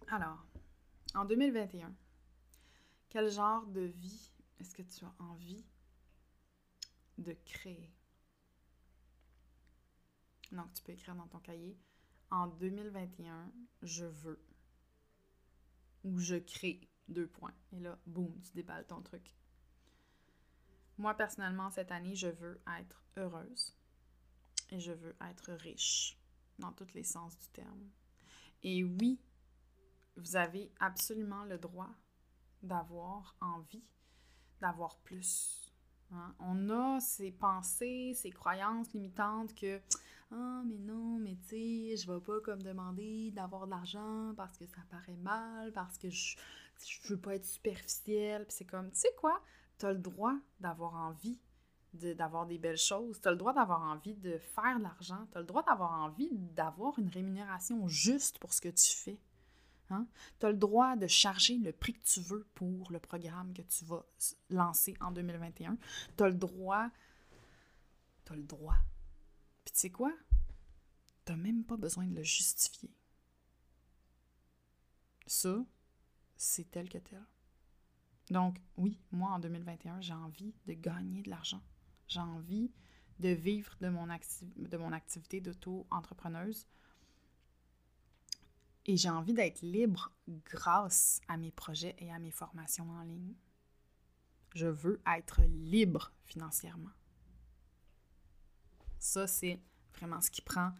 [0.08, 0.46] Alors,
[1.14, 1.94] en 2021,
[3.08, 4.30] quel genre de vie
[4.60, 5.64] est-ce que tu as envie
[7.18, 7.90] de créer?
[10.52, 11.76] Donc, tu peux écrire dans ton cahier
[12.30, 13.52] en 2021,
[13.82, 14.40] je veux.
[16.04, 17.54] Ou je crée deux points.
[17.72, 19.34] Et là, boum, tu déballes ton truc.
[20.98, 23.76] Moi, personnellement, cette année, je veux être heureuse.
[24.70, 26.18] Et je veux être riche,
[26.58, 27.90] dans tous les sens du terme.
[28.62, 29.20] Et oui,
[30.16, 31.94] vous avez absolument le droit
[32.62, 33.84] d'avoir envie
[34.60, 35.72] d'avoir plus.
[36.12, 36.34] Hein.
[36.38, 39.80] On a ces pensées, ces croyances limitantes que
[40.32, 44.56] Ah, mais non, mais tu sais, je vais pas comme demander d'avoir de l'argent parce
[44.58, 46.36] que ça paraît mal, parce que je,
[46.84, 48.44] je veux pas être superficielle.
[48.44, 49.40] Puis c'est comme, tu sais quoi,
[49.78, 51.38] tu as le droit d'avoir envie
[51.96, 53.20] d'avoir des belles choses.
[53.20, 55.26] Tu as le droit d'avoir envie de faire de l'argent.
[55.32, 59.18] Tu as le droit d'avoir envie d'avoir une rémunération juste pour ce que tu fais.
[59.90, 60.06] Hein?
[60.40, 63.62] Tu as le droit de charger le prix que tu veux pour le programme que
[63.62, 64.04] tu vas
[64.50, 65.76] lancer en 2021.
[66.16, 66.88] Tu as le droit.
[68.24, 68.76] Tu as le droit.
[69.76, 70.14] Tu sais quoi?
[71.26, 72.90] Tu n'as même pas besoin de le justifier.
[75.26, 75.62] Ça,
[76.38, 77.22] c'est tel que tel.
[78.30, 81.60] Donc, oui, moi, en 2021, j'ai envie de gagner de l'argent.
[82.08, 82.72] J'ai envie
[83.18, 86.66] de vivre de mon, de mon activité d'auto-entrepreneuse.
[88.86, 93.34] Et j'ai envie d'être libre grâce à mes projets et à mes formations en ligne.
[94.54, 96.92] Je veux être libre financièrement.
[98.98, 99.60] Ça, c'est
[99.94, 100.72] vraiment ce qui prend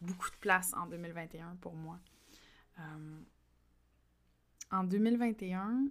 [0.00, 1.98] beaucoup de place en 2021 pour moi.
[2.78, 3.22] Euh,
[4.70, 5.86] en 2021,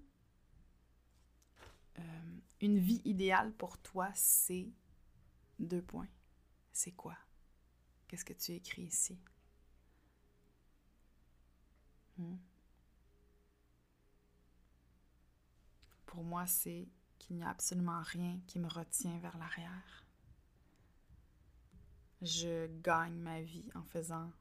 [2.00, 2.02] euh,
[2.62, 4.70] une vie idéale pour toi, c'est
[5.60, 6.08] deux points.
[6.74, 7.18] C'est quoi?
[8.08, 9.18] Qu'est-ce que tu écris ici?
[12.18, 12.38] Hmm?
[16.06, 20.06] Pour moi, c'est qu'il n'y a absolument rien qui me retient vers l'arrière.
[22.22, 24.32] Je gagne ma vie en faisant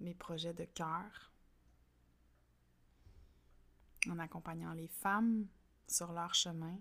[0.00, 1.32] mes projets de cœur,
[4.08, 5.46] en accompagnant les femmes
[5.86, 6.76] sur leur chemin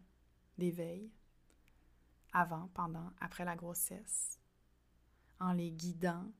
[0.57, 1.11] d'éveil,
[2.32, 4.39] avant, pendant, après la grossesse,
[5.39, 6.32] en les guidant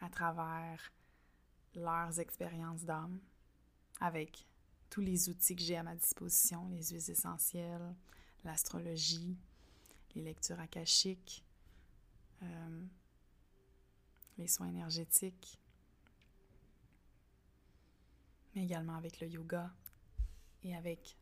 [0.00, 0.92] à travers
[1.74, 3.18] leurs expériences d'âme,
[3.98, 4.46] avec
[4.90, 7.96] tous les outils que j'ai à ma disposition, les huiles essentielles,
[8.44, 9.38] l'astrologie,
[10.14, 11.42] les lectures akashiques,
[12.42, 12.86] euh,
[14.38, 15.60] les soins énergétiques,
[18.54, 19.72] mais également avec le yoga
[20.62, 21.18] et avec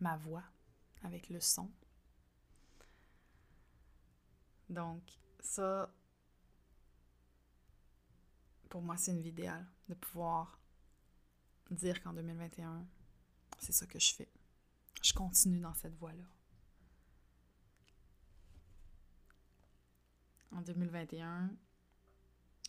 [0.00, 0.44] ma voix,
[1.02, 1.70] avec le son.
[4.68, 5.02] Donc,
[5.40, 5.92] ça,
[8.68, 10.60] pour moi, c'est une vie idéale de pouvoir
[11.70, 12.86] dire qu'en 2021,
[13.58, 14.30] c'est ça que je fais.
[15.02, 16.24] Je continue dans cette voie-là.
[20.52, 21.50] En 2021,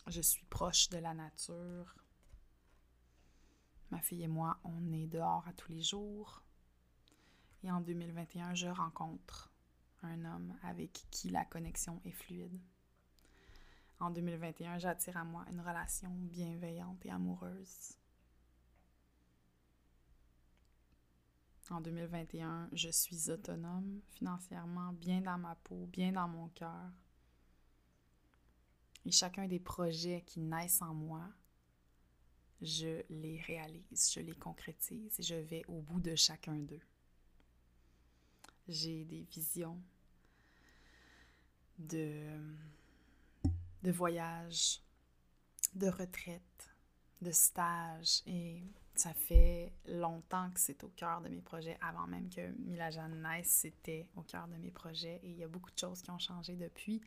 [0.06, 1.94] je suis proche de la nature.
[3.90, 6.42] Ma fille et moi, on est dehors à tous les jours.
[7.62, 9.52] Et en 2021, je rencontre
[10.02, 12.58] un homme avec qui la connexion est fluide.
[13.98, 17.96] En 2021, j'attire à moi une relation bienveillante et amoureuse.
[21.70, 26.90] En 2021, je suis autonome financièrement, bien dans ma peau, bien dans mon cœur.
[29.06, 31.26] Et chacun des projets qui naissent en moi,
[32.60, 36.82] je les réalise, je les concrétise et je vais au bout de chacun d'eux.
[38.68, 39.80] J'ai des visions
[41.78, 42.38] de,
[43.82, 44.80] de voyage,
[45.74, 46.70] de retraite,
[47.22, 48.62] de stage et
[48.94, 51.78] ça fait longtemps que c'est au cœur de mes projets.
[51.80, 55.44] Avant même que Mila Jeanne naisse, c'était au cœur de mes projets et il y
[55.44, 57.00] a beaucoup de choses qui ont changé depuis.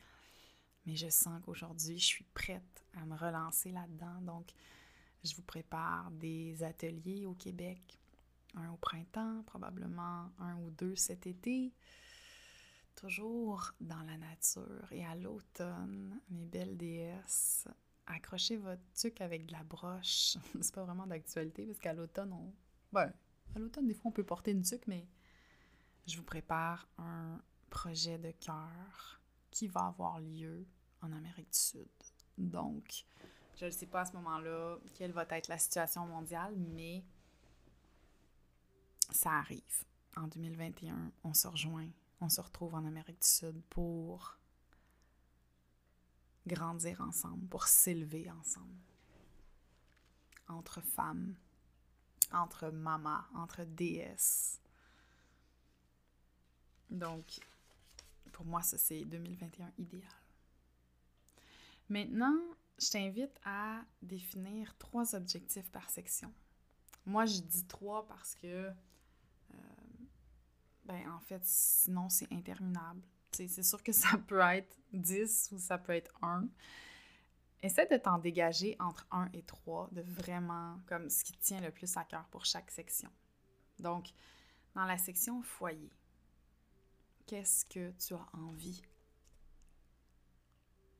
[0.86, 4.22] Mais je sens qu'aujourd'hui, je suis prête à me relancer là-dedans.
[4.22, 4.52] Donc,
[5.24, 8.00] je vous prépare des ateliers au Québec
[8.56, 11.74] un au printemps, probablement un ou deux cet été.
[12.96, 14.88] Toujours dans la nature.
[14.92, 17.68] Et à l'automne, mes belles déesses,
[18.06, 20.38] accrochez votre tuque avec de la broche.
[20.62, 22.54] C'est pas vraiment d'actualité parce qu'à l'automne, on.
[22.92, 23.12] Ben,
[23.56, 25.08] à l'automne, des fois, on peut porter une tuque, mais
[26.06, 29.22] je vous prépare un projet de cœur
[29.54, 30.66] qui va avoir lieu
[31.02, 31.88] en Amérique du Sud.
[32.38, 33.06] Donc,
[33.60, 37.04] je ne sais pas à ce moment-là quelle va être la situation mondiale, mais
[39.12, 39.86] ça arrive.
[40.16, 41.88] En 2021, on se rejoint,
[42.20, 44.38] on se retrouve en Amérique du Sud pour
[46.48, 48.82] grandir ensemble, pour s'élever ensemble.
[50.48, 51.36] Entre femmes,
[52.32, 54.60] entre mamas, entre déesses.
[56.90, 57.40] Donc,
[58.34, 60.12] pour moi, ça, c'est 2021 idéal.
[61.88, 62.36] Maintenant,
[62.78, 66.34] je t'invite à définir trois objectifs par section.
[67.06, 68.70] Moi, je dis trois parce que
[70.86, 73.02] ben en fait, sinon c'est interminable.
[73.32, 76.48] C'est sûr que ça peut être 10 ou ça peut être 1.
[77.64, 81.62] Essaie de t'en dégager entre 1 et 3, de vraiment comme ce qui te tient
[81.62, 83.10] le plus à cœur pour chaque section.
[83.80, 84.14] Donc,
[84.76, 85.90] dans la section foyer,
[87.26, 88.82] qu'est-ce que tu as envie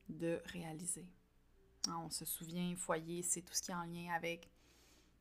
[0.08, 1.06] de réaliser?
[1.88, 4.50] Hein, on se souvient, foyer, c'est tout ce qui est en lien avec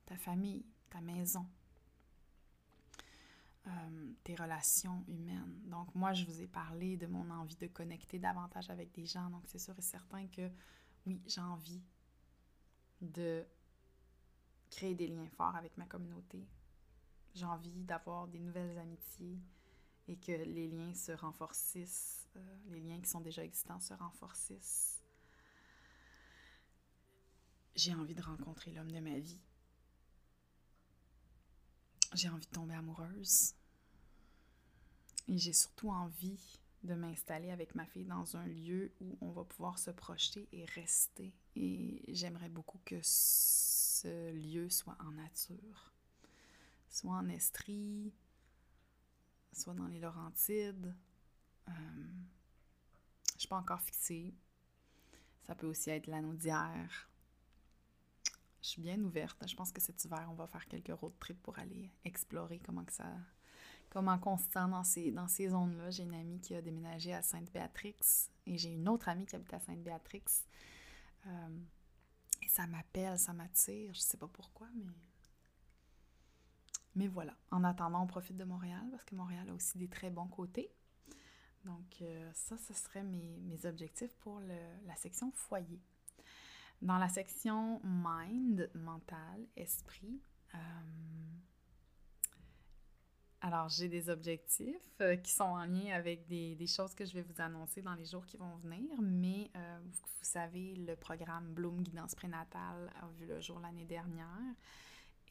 [0.05, 1.45] ta famille, ta maison,
[3.67, 5.61] euh, tes relations humaines.
[5.65, 9.29] Donc moi, je vous ai parlé de mon envie de connecter davantage avec des gens.
[9.29, 10.49] Donc c'est sûr et certain que
[11.05, 11.81] oui, j'ai envie
[13.01, 13.45] de
[14.69, 16.45] créer des liens forts avec ma communauté.
[17.35, 19.39] J'ai envie d'avoir des nouvelles amitiés
[20.07, 25.01] et que les liens se renforcissent, euh, les liens qui sont déjà existants se renforcissent.
[27.75, 29.39] J'ai envie de rencontrer l'homme de ma vie.
[32.13, 33.55] J'ai envie de tomber amoureuse.
[35.27, 39.43] Et j'ai surtout envie de m'installer avec ma fille dans un lieu où on va
[39.43, 41.33] pouvoir se projeter et rester.
[41.55, 45.93] Et j'aimerais beaucoup que ce lieu soit en nature,
[46.89, 48.11] soit en Estrie,
[49.55, 50.93] soit dans les Laurentides.
[51.67, 51.71] Euh,
[53.29, 54.33] je ne suis pas encore fixée.
[55.45, 57.09] Ça peut aussi être d'hier.
[58.61, 59.45] Je suis bien ouverte.
[59.47, 62.85] Je pense que cet hiver, on va faire quelques road trips pour aller explorer comment
[62.85, 63.11] que ça,
[63.89, 65.89] comment on se sent dans ces, dans ces zones-là.
[65.91, 69.53] J'ai une amie qui a déménagé à Sainte-Béatrix et j'ai une autre amie qui habite
[69.53, 70.23] à Sainte-Béatrix.
[71.27, 71.59] Euh,
[72.41, 73.93] et ça m'appelle, ça m'attire.
[73.93, 74.93] Je sais pas pourquoi, mais.
[76.95, 77.35] Mais voilà.
[77.51, 80.71] En attendant, on profite de Montréal parce que Montréal a aussi des très bons côtés.
[81.65, 85.79] Donc, euh, ça, ce serait mes, objectifs pour la section foyer.
[86.81, 90.21] Dans la section mind, mental, esprit,
[90.53, 90.57] euh,
[93.39, 97.21] alors j'ai des objectifs euh, qui sont en lien avec des, choses que je vais
[97.21, 99.49] vous annoncer dans les jours qui vont venir, mais
[99.83, 104.55] vous, vous, savez, le programme Bloom Guidance prénatale a vu le jour l'année dernière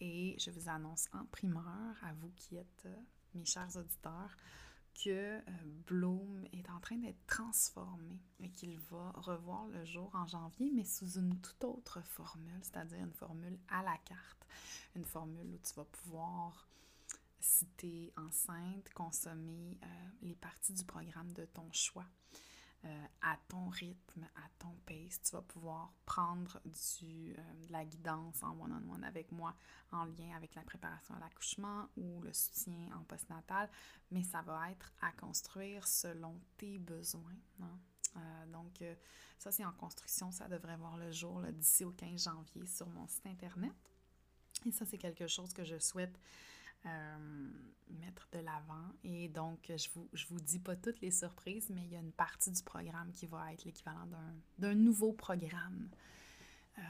[0.03, 2.89] et je vous annonce en primeur, à vous qui êtes
[3.35, 4.37] mes chers auditeurs,
[4.95, 5.43] que euh,
[5.87, 10.85] Bloom est en train d'être transformé et qu'il va revoir le jour en janvier, mais
[10.85, 14.45] sous une toute autre formule, c'est-à-dire une formule à la carte,
[14.97, 16.67] une formule où tu vas pouvoir,
[17.39, 19.87] si tu enceinte, consommer euh,
[20.23, 22.07] les parties du programme de ton choix.
[22.85, 25.23] Euh, à ton rythme, à ton pace.
[25.23, 29.55] Tu vas pouvoir prendre du, euh, de la guidance en one-on-one avec moi
[29.93, 33.71] en lien avec la préparation à l'accouchement ou le soutien en postnatal,
[34.11, 37.37] mais ça va être à construire selon tes besoins.
[37.61, 37.79] Hein.
[38.17, 38.83] Euh, donc,
[39.39, 40.33] ça, c'est en construction.
[40.33, 43.73] Ça devrait voir le jour d'ici au 15 janvier sur mon site Internet.
[44.67, 46.19] Et ça, c'est quelque chose que je souhaite
[46.87, 47.51] euh,
[48.01, 48.89] mettre de l'avant.
[49.05, 52.01] Et donc, je vous, je vous dis pas toutes les surprises, mais il y a
[52.01, 54.07] une partie du programme qui va être l'équivalent
[54.59, 55.89] d'un nouveau programme
[56.79, 56.83] euh,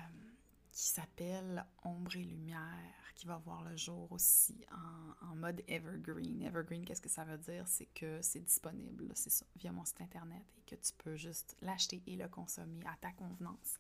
[0.70, 6.42] qui s'appelle Ombre et Lumière, qui va voir le jour aussi en, en mode Evergreen.
[6.42, 7.68] Evergreen, qu'est-ce que ça veut dire?
[7.68, 11.56] C'est que c'est disponible, c'est ça, via mon site internet et que tu peux juste
[11.60, 13.78] l'acheter et le consommer à ta convenance.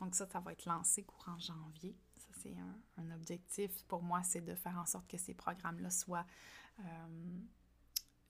[0.00, 1.96] Donc ça, ça va être lancé courant janvier
[2.46, 6.26] c'est un, objectif pour moi, c'est de faire en sorte que ces programmes-là soient
[6.80, 7.42] euh,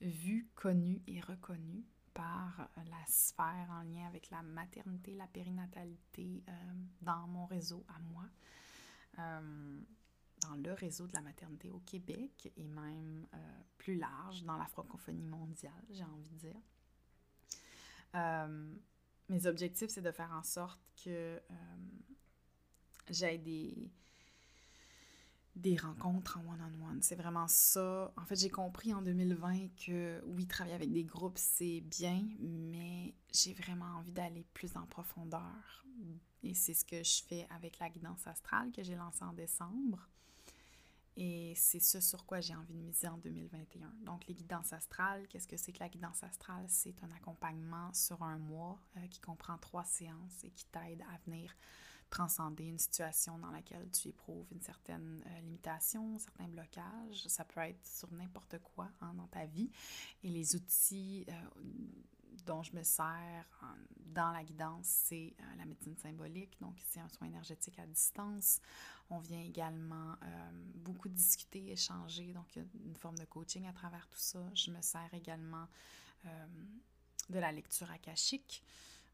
[0.01, 6.51] vus, connus et reconnus par la sphère en lien avec la maternité, la périnatalité euh,
[7.01, 8.23] dans mon réseau à moi,
[9.19, 9.81] euh,
[10.41, 13.27] dans le réseau de la maternité au Québec et même
[13.77, 16.61] plus large dans la francophonie mondiale, j'ai envie de dire.
[19.29, 21.41] mes objectifs, c'est de faire en sorte que
[23.09, 23.91] j'ai des,
[25.57, 27.01] des rencontres en one-on-one.
[27.01, 28.11] C'est vraiment ça.
[28.17, 33.13] En fait, j'ai compris en 2020 que oui, travailler avec des groupes, c'est bien, mais
[33.33, 35.85] j'ai vraiment envie d'aller plus en profondeur.
[36.43, 40.07] Et c'est ce que je fais avec la guidance astrale que j'ai lancée en décembre.
[41.19, 43.91] Et c'est ce sur quoi j'ai envie de miser en 2021.
[44.05, 46.65] Donc, les guidances astrales, qu'est-ce que c'est que la guidance astrale?
[46.67, 51.17] C'est un accompagnement sur un mois euh, qui comprend trois séances et qui t'aide à
[51.25, 51.51] venir
[52.09, 57.27] transcender une situation dans laquelle tu éprouves une certaine euh, limitation, certains blocages.
[57.27, 59.69] Ça peut être sur n'importe quoi hein, dans ta vie.
[60.23, 61.33] Et les outils euh,
[62.45, 63.45] dont je me sers
[63.97, 68.61] dans la guidance, c'est euh, la médecine symbolique, donc c'est un soin énergétique à distance.
[69.09, 70.15] On vient également
[70.75, 74.39] beaucoup discuter, échanger, donc une forme de coaching à travers tout ça.
[74.53, 75.65] Je me sers également
[77.29, 78.61] de la lecture akashique.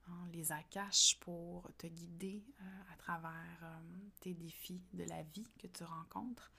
[0.08, 3.80] Hein, les akash pour te guider euh, à travers euh,
[4.20, 6.52] tes défis de la vie que tu rencontres.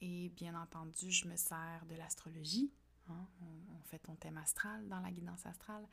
[0.00, 2.72] Et bien entendu, je me sers de l'astrologie.
[3.08, 3.26] Hein.
[3.40, 5.86] on, fait ton thème astral dans la guidance astrale.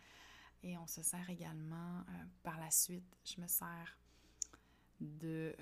[0.64, 3.98] Et on se sert également euh, par la suite, je me sers
[5.00, 5.56] de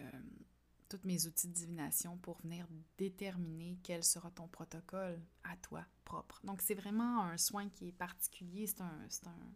[0.88, 2.68] tous mes outils de divination pour venir
[2.98, 6.39] déterminer quel sera ton protocole à toi propre.
[6.44, 9.54] Donc c'est vraiment un soin qui est particulier, c'est un, c'est un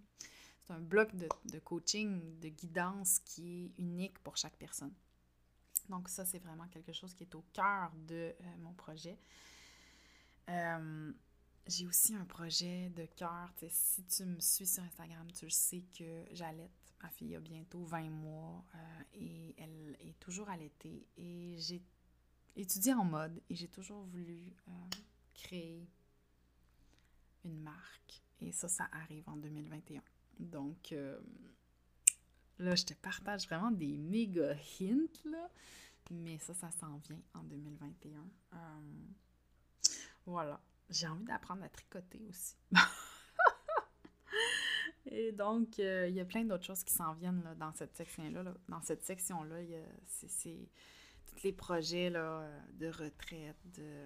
[0.76, 4.94] bloc de, coaching, de guidance qui est unique pour chaque personne.
[5.90, 9.18] Donc ça, c'est vraiment quelque chose qui est au cœur de euh, mon projet.
[10.50, 11.12] Euh,
[11.68, 13.54] j'ai aussi un projet de cœur.
[13.70, 16.72] Si tu me suis sur Instagram, tu sais que j'allaite.
[17.02, 21.06] Ma fille a bientôt 20 mois euh, et elle est toujours allaitée.
[21.18, 21.82] Et j'ai
[22.56, 24.52] étudié en mode et j'ai toujours voulu
[25.34, 25.88] créer
[27.46, 28.24] une marque.
[28.42, 30.02] Et ça, ça arrive en 2021.
[30.40, 30.94] Donc,
[32.60, 35.50] là, je te partage vraiment des méga hints, là.
[36.12, 38.20] Mais ça, ça s'en vient en 2021.
[38.54, 38.58] Euh,
[40.26, 40.60] voilà.
[40.90, 42.56] J'ai envie d'apprendre à tricoter aussi.
[45.10, 47.96] Et donc, euh, il y a plein d'autres choses qui s'en viennent là, dans cette
[47.96, 48.54] section-là.
[48.70, 49.58] Dans cette section-là,
[50.06, 50.70] c'est
[51.26, 54.06] tous les projets là, de retraite, de,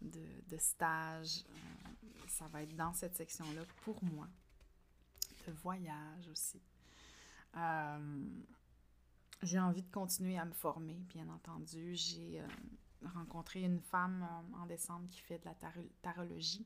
[0.00, 1.44] de, stage.
[1.48, 1.88] Euh,
[2.28, 4.28] ça va être dans cette section-là pour moi.
[5.50, 6.60] Voyage aussi.
[9.42, 11.96] J'ai envie de continuer à me former, bien entendu.
[11.96, 12.46] J'ai euh,
[13.12, 15.54] rencontré une femme euh, en décembre qui fait de la
[16.00, 16.64] tarologie.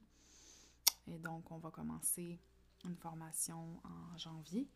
[1.08, 2.38] Et donc, on va commencer
[2.84, 4.68] une formation en janvier.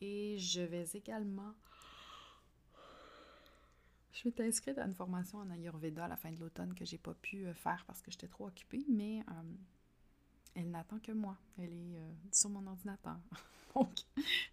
[0.00, 1.54] Et je vais également...
[4.12, 6.98] Je vais t'inscrire à une formation en Ayurveda à la fin de l'automne que j'ai
[6.98, 9.22] pas pu euh, faire parce que j'étais trop occupée, mais
[10.54, 11.36] elle n'attend que moi.
[11.58, 12.00] Elle est
[12.32, 13.18] sur mon ordinateur.
[13.74, 14.00] Donc,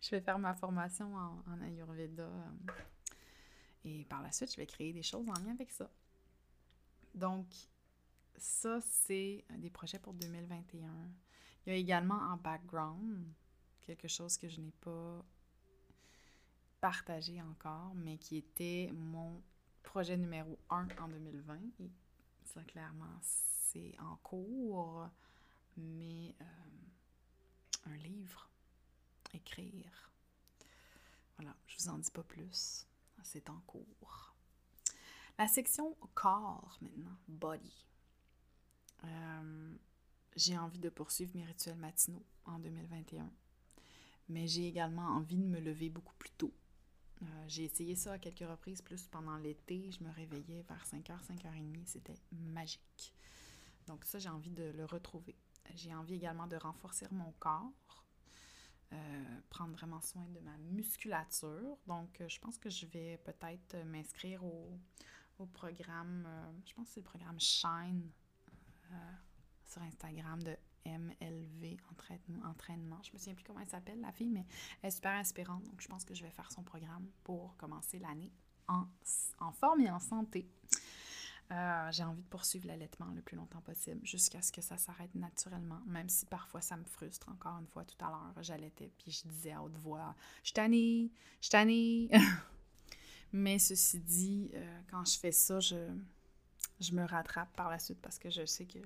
[0.01, 2.23] je vais faire ma formation en, Ayurveda.
[2.23, 2.51] Euh,
[3.83, 5.89] et par la suite, je vais créer des choses en lien avec ça.
[7.15, 7.47] Donc,
[8.37, 10.87] ça, c'est des projets pour 2021.
[11.65, 13.25] Il y a également en background
[13.81, 15.25] quelque chose que je n'ai pas
[16.79, 19.41] partagé encore, mais qui était mon
[19.83, 21.57] projet numéro 1 en 2020.
[21.79, 21.91] Et
[22.43, 25.09] ça, clairement, c'est en cours,
[25.77, 28.49] mais euh, un livre
[29.33, 30.11] écrire.
[31.37, 32.87] Voilà, je vous en dis pas plus.
[33.23, 34.35] C'est en cours.
[35.37, 37.85] La section corps maintenant, body.
[39.03, 39.75] Euh,
[40.35, 43.29] j'ai envie de poursuivre mes rituels matinaux en 2021.
[44.29, 46.53] Mais j'ai également envie de me lever beaucoup plus tôt.
[47.21, 49.91] Euh, j'ai essayé ça à quelques reprises, plus pendant l'été.
[49.91, 51.85] Je me réveillais vers 5h, 5h30.
[51.85, 53.13] C'était magique.
[53.87, 55.35] Donc ça, j'ai envie de le retrouver.
[55.75, 57.71] J'ai envie également de renforcer mon corps.
[58.93, 61.77] Euh, prendre vraiment soin de ma musculature.
[61.87, 64.79] Donc, euh, je pense que je vais peut-être euh, m'inscrire au,
[65.39, 66.25] au, programme,
[66.65, 68.09] je pense que c'est le programme Shine
[69.65, 70.55] sur Instagram de
[70.85, 71.77] MLV
[72.45, 73.03] entraînement.
[73.03, 74.45] Je me souviens plus comment elle s'appelle, la fille, mais
[74.81, 75.63] elle est super inspirante.
[75.65, 78.31] Donc, je pense que je vais faire son programme pour commencer l'année
[78.69, 78.85] en,
[79.39, 80.49] en forme et en santé.
[81.49, 85.13] Euh, j'ai envie de poursuivre l'allaitement le plus longtemps possible jusqu'à ce que ça s'arrête
[85.15, 87.29] naturellement, même si parfois ça me frustre.
[87.29, 91.09] Encore une fois, tout à l'heure, j'allaitais puis je disais à haute voix Je tannée,
[91.41, 92.09] je tannée.
[93.31, 95.75] Mais ceci dit, euh, quand je fais ça, je,
[96.81, 98.79] je me rattrape par la suite parce que je sais que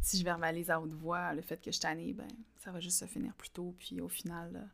[0.00, 2.98] si je verbalise à haute voix le fait que je tannée, ben, ça va juste
[2.98, 3.74] se finir plus tôt.
[3.78, 4.68] Puis au final,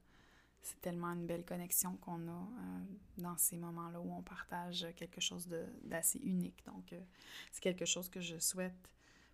[0.64, 2.84] c'est tellement une belle connexion qu'on a euh,
[3.18, 5.46] dans ces moments-là où on partage quelque chose
[5.82, 6.64] d'assez unique.
[6.66, 7.00] Donc, euh,
[7.52, 8.90] c'est quelque chose que je souhaite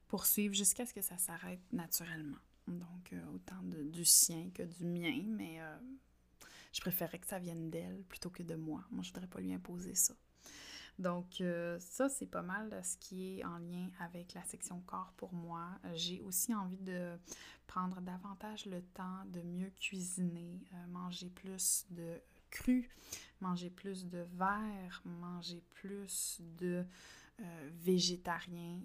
[0.09, 2.39] poursuivre jusqu'à ce que ça s'arrête naturellement.
[2.66, 5.61] Donc, euh, autant du sien que du mien, mais
[6.72, 8.85] je préférerais que ça vienne d'elle plutôt que de moi.
[8.91, 10.14] Moi, je ne voudrais pas lui imposer ça.
[10.99, 15.12] Donc, euh, ça, c'est pas mal ce qui est en lien avec la section corps
[15.16, 15.68] pour moi.
[15.95, 17.18] J'ai aussi envie de
[17.66, 22.20] prendre davantage le temps de mieux cuisiner, euh, manger plus de
[22.51, 22.91] cru,
[23.41, 26.84] manger plus de verre, manger plus de
[27.41, 28.80] euh, végétarien.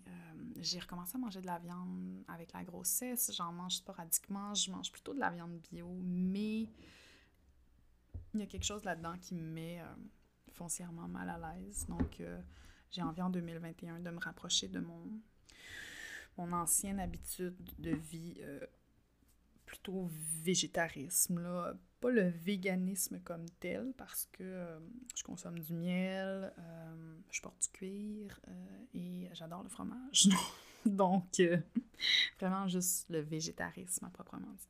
[0.57, 3.31] j'ai recommencé à manger de la viande avec la grossesse.
[3.35, 4.53] J'en mange sporadiquement.
[4.53, 6.69] Je mange plutôt de la viande bio, mais
[8.33, 9.81] il y a quelque chose là-dedans qui me met
[10.55, 11.85] foncièrement mal à l'aise.
[11.87, 12.41] Donc, euh,
[12.91, 15.21] j'ai envie en 2021 de me rapprocher de mon,
[16.37, 18.65] mon ancienne habitude de vie, euh,
[19.65, 20.09] plutôt
[20.43, 21.41] végétarisme.
[21.41, 21.73] Là.
[21.99, 24.79] Pas le véganisme comme tel, parce que euh,
[25.15, 26.53] je consomme du miel,
[27.31, 28.39] je porte du cuir
[28.93, 30.29] et j'adore le fromage.
[30.85, 31.41] Donc,
[32.39, 34.67] vraiment juste le végétarisme à proprement dit.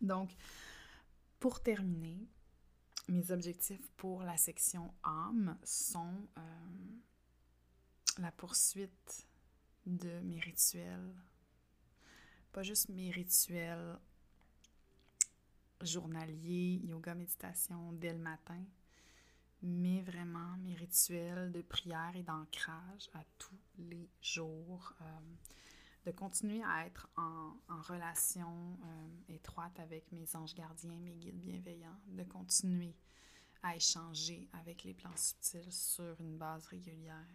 [0.00, 0.30] Donc,
[1.38, 2.26] pour terminer,
[3.08, 6.40] mes objectifs pour la section âme sont euh,
[8.18, 9.26] la poursuite
[9.86, 11.14] de mes rituels.
[12.52, 13.98] Pas juste mes rituels
[15.80, 18.62] journaliers, yoga, méditation dès le matin,
[19.62, 24.94] mais vraiment mes rituels de prière et d'ancrage à tous les jours.
[25.00, 25.04] Euh,
[26.04, 27.52] de continuer à être en,
[27.88, 32.94] relation euh, étroite avec mes anges gardiens, mes guides bienveillants, de continuer
[33.62, 37.26] à échanger avec les plans subtils sur une base régulière.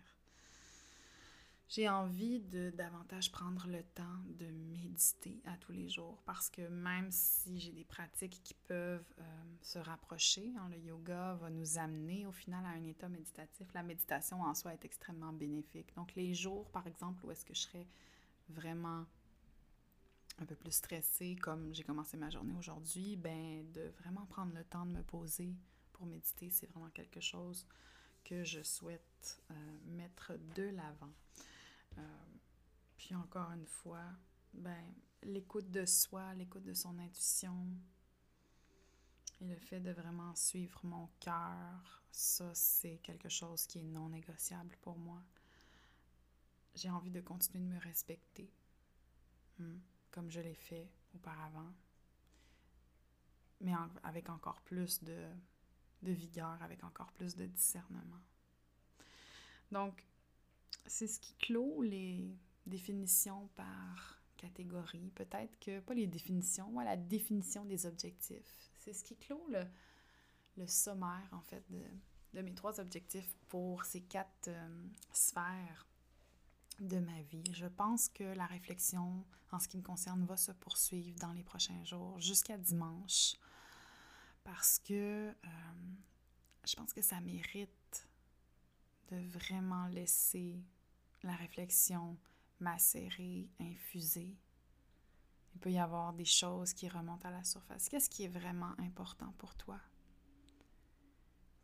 [1.69, 6.61] J'ai envie de davantage prendre le temps de méditer à tous les jours parce que
[6.61, 9.23] même si j'ai des pratiques qui peuvent euh,
[9.61, 13.67] se rapprocher, hein, le yoga va nous amener au final à un état méditatif.
[13.73, 15.93] La méditation en soi est extrêmement bénéfique.
[15.97, 17.87] Donc les jours, par exemple, où est-ce que je serais
[18.49, 19.05] vraiment
[20.39, 24.63] un peu plus stressée, comme j'ai commencé ma journée aujourd'hui, ben de vraiment prendre le
[24.63, 25.55] temps de me poser
[25.93, 27.65] pour méditer, c'est vraiment quelque chose
[28.23, 29.53] que je souhaite euh,
[29.85, 31.13] mettre de l'avant.
[31.97, 32.01] Euh,
[32.97, 34.05] puis encore une fois,
[34.53, 34.83] ben
[35.23, 37.55] l'écoute de soi, l'écoute de son intuition
[39.41, 44.09] et le fait de vraiment suivre mon cœur, ça c'est quelque chose qui est non
[44.09, 45.23] négociable pour moi
[46.77, 48.49] j'ai envie de continuer de me respecter,
[49.57, 49.77] hmm,
[50.11, 51.73] comme je l'ai fait auparavant,
[53.61, 53.73] mais
[54.03, 55.17] avec encore plus de,
[56.03, 58.21] vigueur, avec encore plus de discernement.
[59.71, 60.05] Donc,
[60.85, 65.11] c'est ce qui clôt les définitions par catégorie.
[65.15, 68.69] Peut-être que, pas les définitions, moi, la définition des objectifs.
[68.77, 71.83] C'est ce qui clôt le, sommaire, en fait, de,
[72.33, 75.87] de, mes trois objectifs pour ces quatre euh, sphères
[76.79, 77.43] de ma vie.
[77.53, 81.43] Je pense que la réflexion, en ce qui me concerne, va se poursuivre dans les
[81.43, 83.35] prochains jours jusqu'à dimanche
[84.43, 85.33] parce que euh,
[86.65, 88.07] je pense que ça mérite
[89.09, 90.63] de vraiment laisser
[91.23, 92.17] la réflexion
[92.59, 94.37] macérer, infuser.
[95.53, 97.89] Il peut y avoir des choses qui remontent à la surface.
[97.89, 99.79] Qu'est-ce qui est vraiment important pour toi?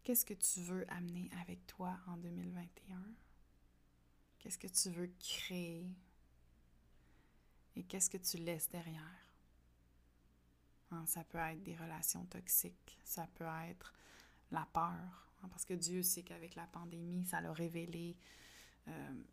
[0.03, 3.01] Qu'est-ce que tu veux amener avec toi en 2021?
[4.43, 5.89] Qu'est-ce que tu veux créer?
[7.77, 9.29] Et qu'est-ce que tu laisses derrière?
[10.91, 13.93] Hein, ça peut être des relations toxiques, ça peut être
[14.51, 18.17] la peur, hein, parce que Dieu sait qu'avec la pandémie, ça l'a révélé,
[18.89, 19.23] euh,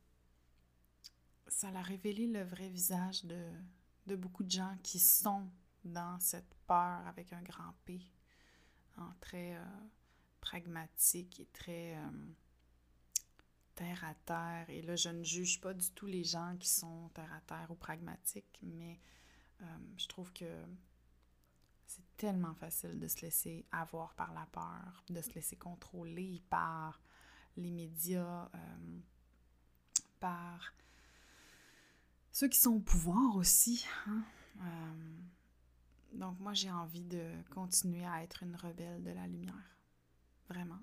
[1.48, 5.50] ça l'a révélé le vrai visage de, beaucoup de gens qui sont
[5.84, 8.00] dans cette peur avec un grand P,
[8.96, 9.64] hein, très euh,
[10.40, 12.10] pragmatique et très euh,
[13.80, 14.68] terre à terre.
[14.68, 17.70] Et là, je ne juge pas du tout les gens qui sont terre à terre
[17.70, 19.00] ou pragmatiques, mais
[19.62, 19.64] euh,
[19.96, 20.66] je trouve que
[21.86, 27.00] c'est tellement facile de se laisser avoir par la peur, de se laisser contrôler par
[27.56, 29.00] les médias, euh,
[30.20, 30.74] par
[32.32, 33.86] ceux qui sont au pouvoir aussi.
[34.06, 34.22] Hein.
[34.60, 35.18] Euh,
[36.12, 39.78] donc moi, j'ai envie de continuer à être une rebelle de la lumière,
[40.50, 40.82] vraiment.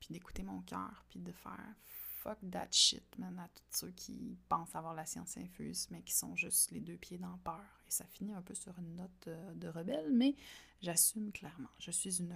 [0.00, 1.76] Puis d'écouter mon cœur, puis de faire
[2.22, 6.14] fuck that shit, man, à tous ceux qui pensent avoir la science infuse, mais qui
[6.14, 7.82] sont juste les deux pieds dans peur.
[7.86, 10.36] Et ça finit un peu sur une note euh, de rebelle, mais
[10.80, 11.70] j'assume clairement.
[11.78, 12.34] Je suis une,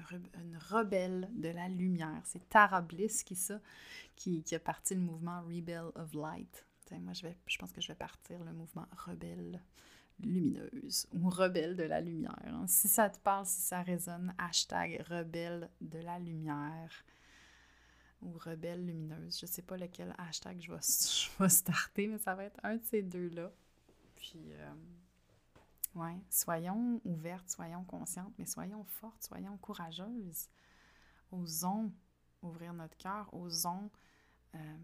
[0.70, 2.22] rebelle de la lumière.
[2.24, 3.60] C'est Tara Bliss qui, ça,
[4.16, 6.66] qui, a parti le mouvement Rebel of Light.
[6.90, 9.62] moi, je, vais, je pense que je vais partir le mouvement rebelle
[10.18, 12.64] lumineuse ou rebelle de la lumière.
[12.66, 17.04] Si ça te parle, si ça résonne, hashtag rebelle de la lumière
[18.22, 19.38] ou rebelle lumineuse.
[19.40, 20.80] Je sais pas lequel hashtag je vais,
[21.40, 23.52] je starter, mais ça va être un de ces deux-là.
[24.16, 24.74] Puis, euh,
[25.94, 30.48] ouais, soyons ouvertes, soyons conscientes, mais soyons fortes, soyons courageuses.
[31.32, 31.92] Osons
[32.42, 33.90] ouvrir notre cœur, osons
[34.54, 34.76] euh,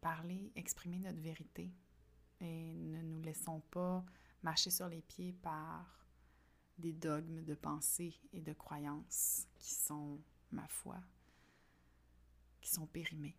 [0.00, 1.70] parler, exprimer notre vérité.
[2.40, 4.04] Et ne nous laissons pas
[4.42, 6.06] marcher sur les pieds par
[6.78, 10.20] des dogmes de pensée et de croyances qui sont,
[10.50, 10.98] ma foi,
[12.64, 13.36] qui sont périmés.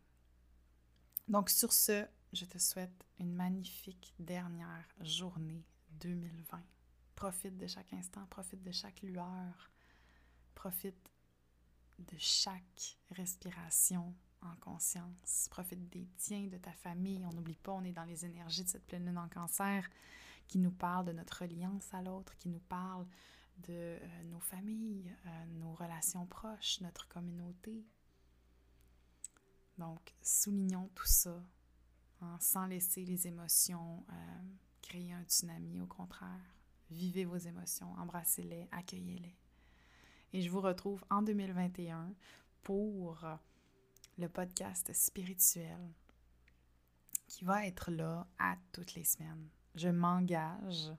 [1.28, 5.66] Donc sur ce, je te souhaite une magnifique dernière journée
[6.00, 6.64] 2020.
[7.16, 9.72] Profite de chaque instant, profite de chaque lueur,
[10.54, 11.10] profite
[11.98, 17.26] de chaque respiration en conscience, profite des tiens, de ta famille.
[17.26, 19.90] On n'oublie pas, on est dans les énergies de cette pleine lune en cancer
[20.48, 23.08] qui nous parle de notre reliance à l'autre, qui nous parle
[23.58, 27.88] de euh, nos familles, euh, nos relations proches, notre communauté,
[29.78, 31.44] donc, soulignons tout ça
[32.22, 34.42] hein, sans laisser les émotions euh,
[34.82, 35.82] créer un tsunami.
[35.82, 36.56] Au contraire,
[36.90, 39.36] vivez vos émotions, embrassez-les, accueillez-les.
[40.34, 42.14] Et je vous retrouve en 2021
[42.64, 43.26] pour
[44.18, 45.94] le podcast spirituel
[47.28, 49.50] qui va être là à toutes les semaines.
[49.76, 50.92] Je m'engage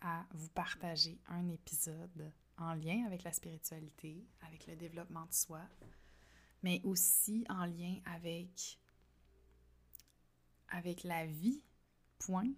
[0.00, 5.62] à vous partager un épisode en lien avec la spiritualité, avec le développement de soi,
[6.62, 8.78] mais aussi en lien avec,
[10.68, 11.62] avec la vie,
[12.18, 12.52] point,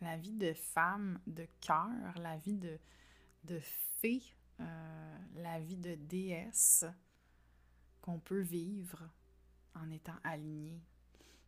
[0.00, 2.78] la vie de femme de cœur, la vie de,
[3.44, 3.60] de
[4.00, 4.22] fée,
[4.60, 6.84] euh, la vie de déesse
[8.00, 9.08] qu'on peut vivre
[9.74, 10.80] en étant aligné.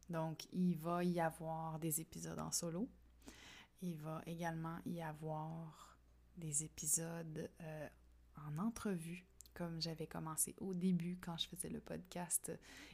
[0.08, 2.88] Donc, il va y avoir des épisodes en solo.
[3.82, 5.96] Il va également y avoir
[6.36, 7.88] des épisodes euh,
[8.36, 9.24] en entrevue,
[9.60, 12.50] comme j'avais commencé au début quand je faisais le podcast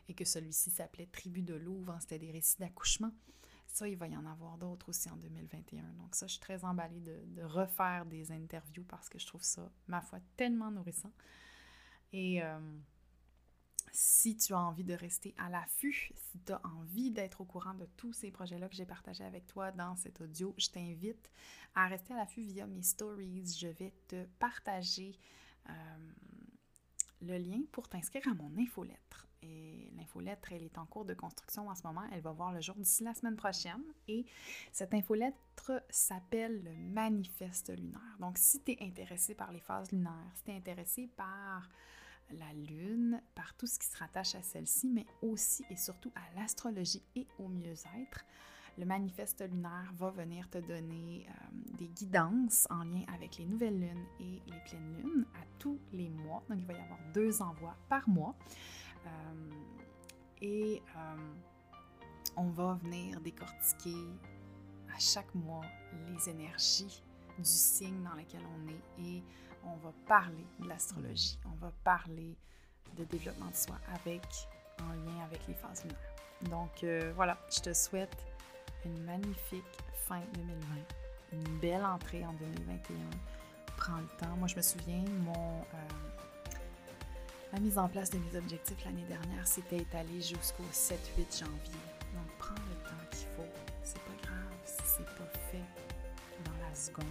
[0.08, 3.12] et que celui-ci s'appelait Tribu de Louvre, c'était des récits d'accouchement.
[3.68, 5.84] Ça, il va y en avoir d'autres aussi en 2021.
[5.92, 9.70] Donc ça, je suis très emballée de, refaire des interviews parce que je trouve ça,
[9.86, 11.12] ma foi, tellement nourrissant.
[12.12, 12.58] Et euh,
[13.92, 17.74] si tu as envie de rester à l'affût, si tu as envie d'être au courant
[17.74, 21.30] de tous ces projets-là que j'ai partagés avec toi dans cet audio, je t'invite
[21.76, 23.54] à rester à l'affût via mes stories.
[23.56, 25.16] Je vais te partager
[25.68, 25.72] euh,
[27.26, 29.26] le lien pour t'inscrire à mon infolettre.
[29.42, 32.02] Et l'infolettre, elle est en cours de construction en ce moment.
[32.12, 33.82] Elle va voir le jour d'ici la semaine prochaine.
[34.08, 34.24] Et
[34.72, 38.16] cette infolettre s'appelle le manifeste lunaire.
[38.18, 41.68] Donc, si tu es intéressé par les phases lunaires, si tu es intéressé par
[42.30, 46.40] la Lune, par tout ce qui se rattache à celle-ci, mais aussi et surtout à
[46.40, 48.24] l'astrologie et au mieux-être.
[48.78, 51.32] Le manifeste lunaire va venir te donner euh,
[51.78, 56.10] des guidances en lien avec les nouvelles lunes et les pleines lunes à tous les
[56.10, 56.42] mois.
[56.50, 58.34] Donc, il va y avoir deux envois par mois.
[59.06, 59.50] Euh,
[60.42, 61.16] et euh,
[62.36, 63.96] on va venir décortiquer
[64.94, 65.64] à chaque mois
[66.08, 67.02] les énergies
[67.38, 69.22] du signe dans lequel on est et
[69.64, 72.36] on va parler de l'astrologie, on va parler
[72.96, 74.22] de développement de soi avec,
[74.82, 76.50] en lien avec les phases lunaires.
[76.50, 78.16] Donc voilà, je te souhaite
[78.86, 79.64] une magnifique
[80.08, 80.54] fin 2020,
[81.32, 82.96] une belle entrée en 2021.
[83.76, 84.36] Prends le temps.
[84.38, 86.56] Moi, je me souviens, mon, euh,
[87.52, 91.80] la mise en place de mes objectifs l'année dernière s'était étalée jusqu'au 7-8 janvier.
[92.14, 93.52] Donc prends le temps qu'il faut.
[93.82, 95.64] C'est pas grave si c'est pas fait
[96.44, 97.04] dans la seconde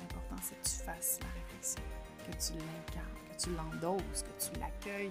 [0.00, 1.82] l'important, c'est que tu fasses la réflexion,
[2.26, 5.08] que tu l'incarnes, que tu l'endoses, que tu l'accueilles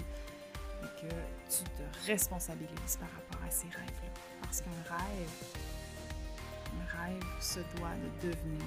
[0.84, 1.14] et que
[1.50, 4.33] tu te responsabilises par rapport à ces rêves-là.
[4.54, 5.30] Parce qu'un rêve,
[6.80, 7.90] un rêve se doit
[8.22, 8.62] de devenir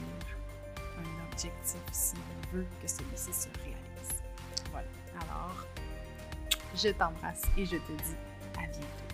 [0.98, 4.24] un objectif si on veut que celui-ci se réalise.
[4.72, 4.88] Voilà.
[5.20, 5.64] Alors,
[6.74, 8.16] je t'embrasse et je te dis
[8.58, 9.05] à bientôt.